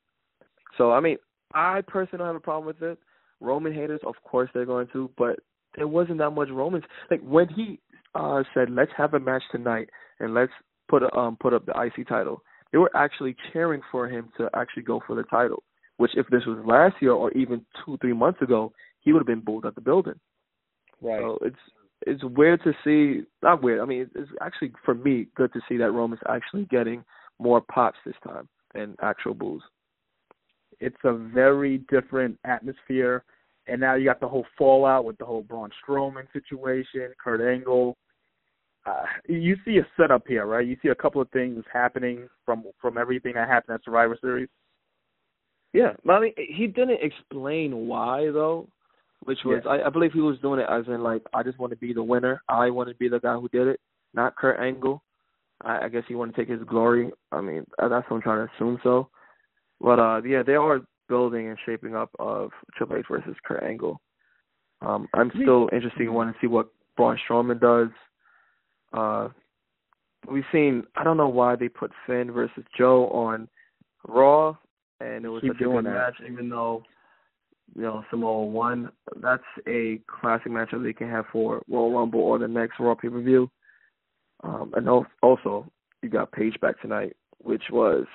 [0.78, 1.18] So, I mean,
[1.54, 3.00] I personally don't have a problem with it.
[3.40, 5.40] Roman haters, of course they're going to, but
[5.76, 6.84] there wasn't that much Romans.
[7.10, 7.80] Like when he
[8.16, 9.90] uh said, "Let's have a match tonight
[10.20, 10.52] and let's
[10.90, 12.42] put um put up the IC title,"
[12.72, 15.64] they were actually cheering for him to actually go for the title.
[15.98, 19.28] Which, if this was last year or even two, three months ago, he would have
[19.28, 20.20] been booed at the building.
[21.02, 21.22] right.
[21.22, 21.56] So it's
[22.06, 23.26] it's weird to see.
[23.42, 23.80] Not weird.
[23.80, 27.04] I mean, it's actually for me good to see that Roman's actually getting
[27.40, 29.64] more pops this time than actual boos.
[30.80, 33.24] it's a very different atmosphere.
[33.68, 37.98] And now you got the whole fallout with the whole Braun Strowman situation, Kurt Angle.
[38.88, 40.66] Uh, you see a setup here, right?
[40.66, 44.48] You see a couple of things happening from from everything that happened at Survivor Series.
[45.74, 48.68] Yeah, but I mean, he didn't explain why though,
[49.24, 49.72] which was Yeah.
[49.72, 51.92] I, I believe he was doing it as in like I just want to be
[51.92, 52.42] the winner.
[52.48, 53.80] I want to be the guy who did it,
[54.14, 55.04] not Kurt Angle.
[55.62, 57.12] I, I guess he wanted to take his glory.
[57.32, 59.10] I mean, uh, that's what I'm trying to assume so.
[59.82, 60.80] But uh yeah, they are
[61.10, 64.00] building and shaping up of Triple H versus Kurt Angle.
[64.82, 67.90] Um, I'm still interested in wanting to see what Braun Strowman does.
[68.94, 69.30] Uh,
[70.32, 73.48] we've seen I don't know why they put Finn versus Joe on
[74.08, 74.56] Raw,
[75.00, 75.94] and it was Keep such a good that.
[75.94, 76.84] match, even though
[77.76, 78.92] you know Samoa won.
[79.22, 83.10] That's a classic matchup they can have for Royal Rumble or the next Raw pay
[83.10, 83.50] per view.
[84.44, 85.70] Um, and al- also
[86.02, 88.06] you got Paige back tonight, which was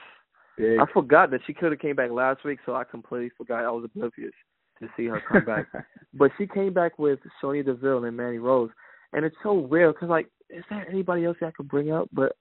[0.57, 0.79] Big.
[0.79, 3.65] I forgot that she could have came back last week, so I completely forgot.
[3.65, 4.33] I was oblivious
[4.81, 5.67] to see her come back.
[6.15, 8.69] But she came back with Sonya Deville and Mandy Rose,
[9.15, 12.09] and it's so weird because like, is there anybody else I could bring up?
[12.13, 12.37] But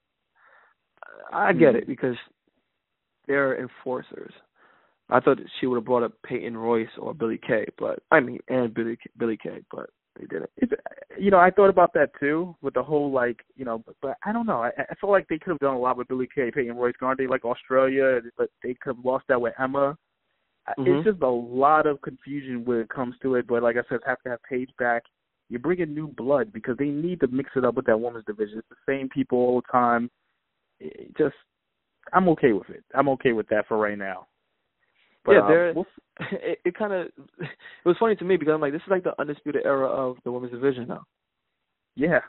[1.32, 2.16] I get it because
[3.28, 4.34] they're enforcers.
[5.10, 8.40] I thought she would have brought up Peyton Royce or Billie Kay, but I mean,
[8.48, 10.50] and Billie Billie Kay, but they didn't.
[10.58, 10.72] It's,
[11.18, 14.18] you know, I thought about that too with the whole like, you know, but, but
[14.26, 14.64] I don't know.
[14.64, 16.94] I, I feel like they could have done a lot with Billie Kay, Peyton Royce,
[17.02, 18.22] aren't they like Australia?
[18.38, 19.98] But they could have lost that with Emma.
[20.68, 20.88] I Mhm.
[20.88, 23.48] It's just a lot of confusion when it comes to it.
[23.48, 25.04] But like I said, have to have Paige back.
[25.52, 28.24] You bring in new blood because they need to mix it up with that women's
[28.24, 28.60] division.
[28.60, 30.10] It's the same people all the time.
[30.80, 31.36] It just,
[32.14, 32.86] I'm okay with it.
[32.96, 34.28] I'm okay with that for right now.
[35.26, 35.74] But, yeah, um, they're.
[35.74, 35.86] we'll
[36.32, 37.08] it, it kind of.
[37.84, 40.18] It was funny to me because I'm like, this is like the undisputed era of
[40.24, 41.04] the women's division now.
[41.96, 42.20] yeah,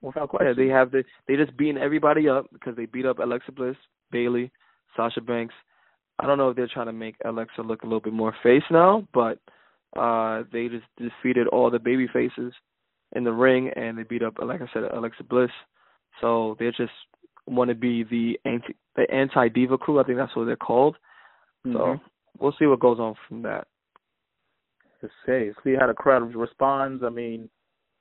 [0.00, 0.48] without question.
[0.48, 3.76] Yeah, they have the they just beating everybody up because they beat up Alexa Bliss,
[4.10, 4.50] Bayley,
[4.96, 5.54] Sasha Banks.
[6.18, 8.62] I don't know if they're trying to make Alexa look a little bit more face
[8.70, 9.38] now, but
[9.96, 12.52] uh they just defeated all the baby faces
[13.16, 15.50] in the ring and they beat up like I said Alexa Bliss.
[16.20, 16.92] So they just
[17.46, 20.00] want to be the anti the anti diva crew.
[20.00, 20.96] I think that's what they're called.
[21.64, 22.00] So Mhm.
[22.38, 23.66] we'll see what goes on from that.
[25.02, 27.02] Let's See see how the crowd responds.
[27.02, 27.48] I mean,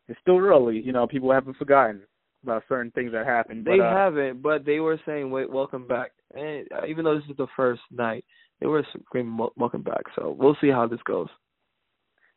[0.07, 0.79] it's still early.
[0.79, 2.05] You know, people haven't forgotten
[2.43, 3.65] about certain things that happened.
[3.65, 7.15] They but, uh, haven't, but they were saying, "Wait, welcome back." And uh, even though
[7.15, 8.25] this is the first night,
[8.59, 11.29] they were screaming, "Welcome back." So we'll see how this goes.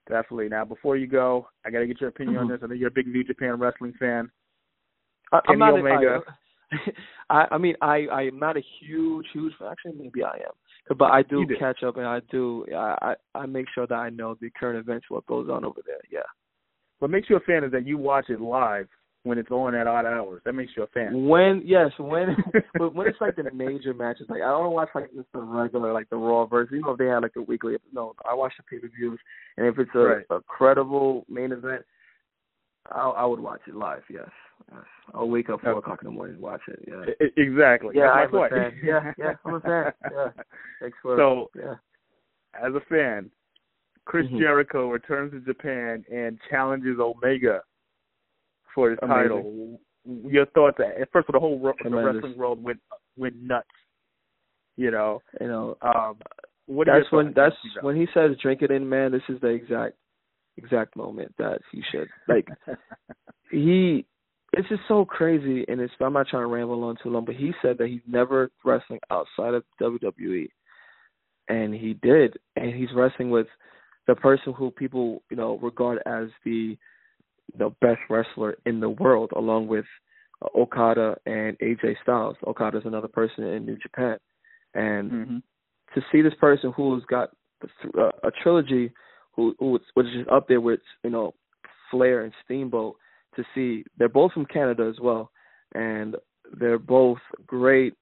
[0.09, 0.49] Definitely.
[0.49, 2.51] Now, before you go, I got to get your opinion on Mhm.
[2.51, 2.61] this.
[2.63, 4.31] I know you're a big New Japan wrestling fan.
[5.33, 5.75] I, I'm not.
[5.75, 6.23] Omega.
[7.31, 9.53] I, I I mean, I I'm not a huge, huge.
[9.59, 9.69] Fan.
[9.69, 11.57] Actually, maybe I am, but I do do.
[11.57, 12.67] catch up, and I do.
[12.75, 15.81] I I I make sure that I know the current events, what goes on over
[15.87, 16.01] there.
[16.11, 16.21] Yeah.
[16.99, 18.89] What makes you a fan is that you watch it live
[19.25, 20.43] when it's on at odd hours.
[20.45, 21.29] That makes you a fan.
[21.29, 22.37] When yes, when
[22.79, 25.93] but when it's like the major matches, like I don't watch like just the regular
[25.93, 26.77] like the Raw version.
[26.77, 27.77] You know if they had like the weekly.
[27.93, 29.19] No, I watch the pay per views,
[29.57, 30.27] and if it's a, Right.
[30.31, 31.83] a credible main event,
[32.91, 34.03] I I would watch it live.
[34.11, 34.29] Yes,
[34.73, 34.83] yes.
[35.15, 35.79] I'll wake up four Okay.
[35.79, 36.81] o'clock in the morning and watch it.
[36.89, 37.95] Yeah, exactly.
[37.97, 38.73] yeah, I'm a fan.
[38.83, 39.93] Yeah, yeah, I'm a fan.
[40.11, 40.29] Yeah,
[40.81, 41.75] thanks for So, yeah.
[42.61, 43.31] as a fan,
[44.05, 44.41] Chris Mhm.
[44.41, 47.63] Jericho returns to Japan and challenges Omega
[48.75, 49.23] for his Amazing.
[49.23, 49.81] title.
[50.05, 50.79] Your thoughts?
[50.81, 52.81] At first, of all, the whole ro- the wrestling world went
[53.17, 53.69] went nuts.
[54.77, 56.17] You know, You know, um,
[56.67, 59.13] what that's when that's when he says drink it in, man.
[59.13, 59.97] This is the exact
[60.57, 62.49] exact moment that he should like.
[63.51, 64.05] he
[64.53, 67.35] it's just so crazy and it's I'm not trying to ramble on too long, but
[67.35, 70.49] he said that he's never wrestling outside of WWE.
[71.49, 72.39] And he did.
[72.57, 73.47] And he's wrestling with
[74.07, 76.77] the person who people, you know, regard as the
[77.57, 79.85] the best wrestler in the world, along with
[80.43, 82.37] uh, Okada and AJ Styles.
[82.47, 84.17] Okada is another person in New Japan,
[84.75, 85.37] and mm-hmm.
[85.95, 87.31] to see this person who's got
[87.63, 88.93] uh, a trilogy,
[89.35, 91.35] who who which is up there with you know
[91.91, 92.97] Flair and Steamboat,
[93.37, 95.31] to see they're both from Canada as well,
[95.75, 96.17] and
[96.59, 97.95] they're both great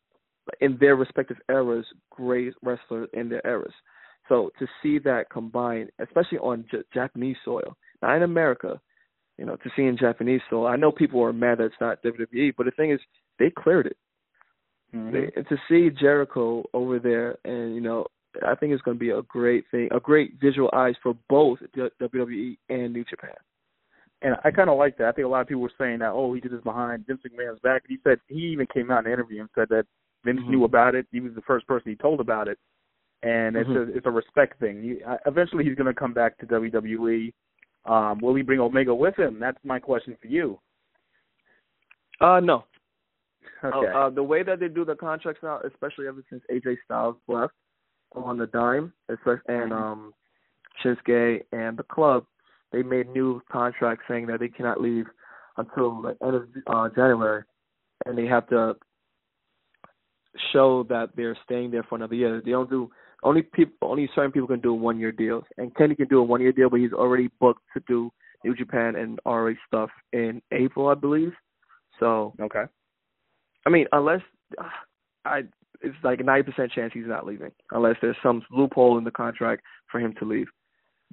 [0.60, 3.72] in their respective eras, great wrestlers in their eras.
[4.28, 8.80] So to see that combined, especially on J- Japanese soil, not in America,
[9.40, 12.02] you know, to see in Japanese So I know people are mad that it's not
[12.02, 13.00] WWE, but the thing is,
[13.38, 13.96] they cleared it.
[14.94, 15.12] Mm-hmm.
[15.12, 18.06] They, and to see Jericho over there, and you know,
[18.46, 21.58] I think it's going to be a great thing, a great visual eyes for both
[21.74, 23.34] WWE and New Japan.
[24.22, 25.08] And I kind of like that.
[25.08, 27.22] I think a lot of people were saying that, oh, he did this behind Vince
[27.26, 27.84] McMahon's back.
[27.88, 29.86] He said he even came out in an interview and said that
[30.22, 30.50] Vince mm-hmm.
[30.50, 31.06] knew about it.
[31.10, 32.58] He was the first person he told about it,
[33.22, 33.92] and it's mm-hmm.
[33.92, 34.82] a it's a respect thing.
[34.82, 37.32] He, uh, eventually, he's going to come back to WWE.
[37.90, 39.38] Um, will he bring Omega with him?
[39.40, 40.60] That's my question for you.
[42.20, 42.64] Uh, no.
[43.64, 43.92] Okay.
[43.92, 47.16] Uh, uh, the way that they do the contracts now, especially ever since AJ Styles
[47.26, 47.52] left
[48.12, 49.72] on the dime, especially and mm-hmm.
[49.72, 50.14] um,
[50.84, 52.24] Shinsuke and the club,
[52.72, 55.06] they made new contracts saying that they cannot leave
[55.56, 57.42] until the end of uh, January,
[58.06, 58.76] and they have to
[60.52, 62.40] show that they're staying there for another year.
[62.44, 62.88] They don't do
[63.22, 65.44] only people only certain people can do one year deals.
[65.58, 68.10] And Kenny can do a one year deal, but he's already booked to do
[68.44, 71.32] New Japan and ROH stuff in April, I believe.
[71.98, 72.64] So okay.
[73.66, 74.22] I mean, unless
[75.24, 75.42] I
[75.82, 79.10] it's like a ninety percent chance he's not leaving, unless there's some loophole in the
[79.10, 80.48] contract for him to leave.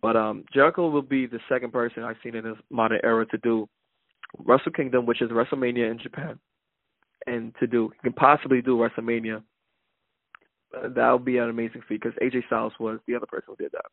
[0.02, 3.38] But um Jericho will be the second person I've seen in this modern era to
[3.40, 3.68] do
[4.38, 6.40] Wrestle Kingdom, which is WrestleMania in Japan
[7.28, 9.44] and to do he can possibly do WrestleMania,
[10.76, 13.56] uh, that would be an amazing feat because AJ Styles was the other person who
[13.56, 13.86] did that.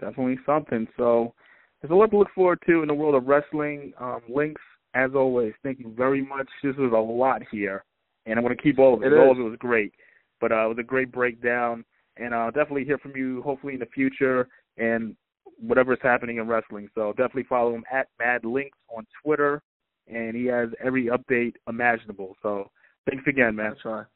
[0.00, 0.86] Definitely something.
[0.96, 1.34] So
[1.80, 3.92] there's a lot to look forward to in the world of wrestling.
[4.00, 4.60] Um, Lynx,
[4.94, 6.48] as always, thank you very much.
[6.62, 7.84] This was a lot here,
[8.26, 9.12] and I'm going to keep all of it.
[9.12, 9.92] it all of it was great,
[10.40, 11.84] but uh, it was a great breakdown,
[12.16, 15.16] and I'll definitely hear from you hopefully in the future and
[15.60, 16.88] whatever is happening in wrestling.
[16.94, 19.62] So definitely follow him at Mad Lynx on Twitter
[20.10, 22.36] and he has every update imaginable.
[22.42, 22.70] So
[23.08, 23.70] thanks again, man.
[23.70, 24.06] That's right.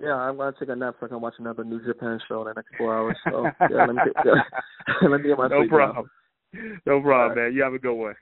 [0.00, 2.48] Yeah, I'm gonna take a nap so I can watch another New Japan show in
[2.48, 3.16] the next four hours.
[3.30, 4.42] So yeah, let me get, yeah,
[5.08, 6.10] let me get my no problem.
[6.84, 7.54] No problem, man.
[7.54, 8.14] You have a good one.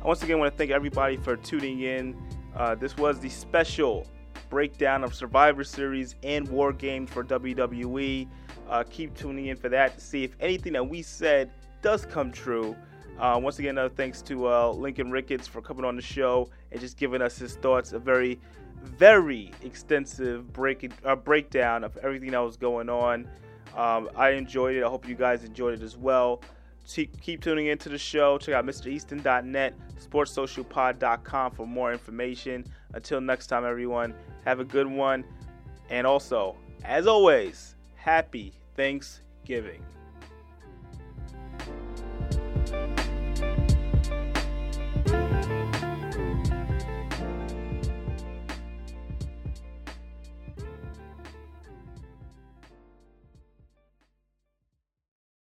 [0.00, 2.16] I once again, want to thank everybody for tuning in.
[2.56, 4.06] Uh, this was the special
[4.48, 8.28] breakdown of Survivor Series and War Games for WWE.
[8.68, 11.50] Uh, keep tuning in for that to see if anything that we said
[11.82, 12.76] does come true.
[13.18, 16.80] Uh, once again, another thanks to uh, Lincoln Ricketts for coming on the show and
[16.80, 17.92] just giving us his thoughts.
[17.92, 18.38] A very,
[18.82, 23.28] very extensive break uh, breakdown of everything that was going on.
[23.76, 24.84] Um, I enjoyed it.
[24.84, 26.42] I hope you guys enjoyed it as well.
[26.86, 28.38] Keep tuning into the show.
[28.38, 32.64] Check out MrEaston.net, SportsSocialPod.com for more information.
[32.94, 34.14] Until next time, everyone,
[34.46, 35.24] have a good one.
[35.90, 39.84] And also, as always, happy Thanksgiving.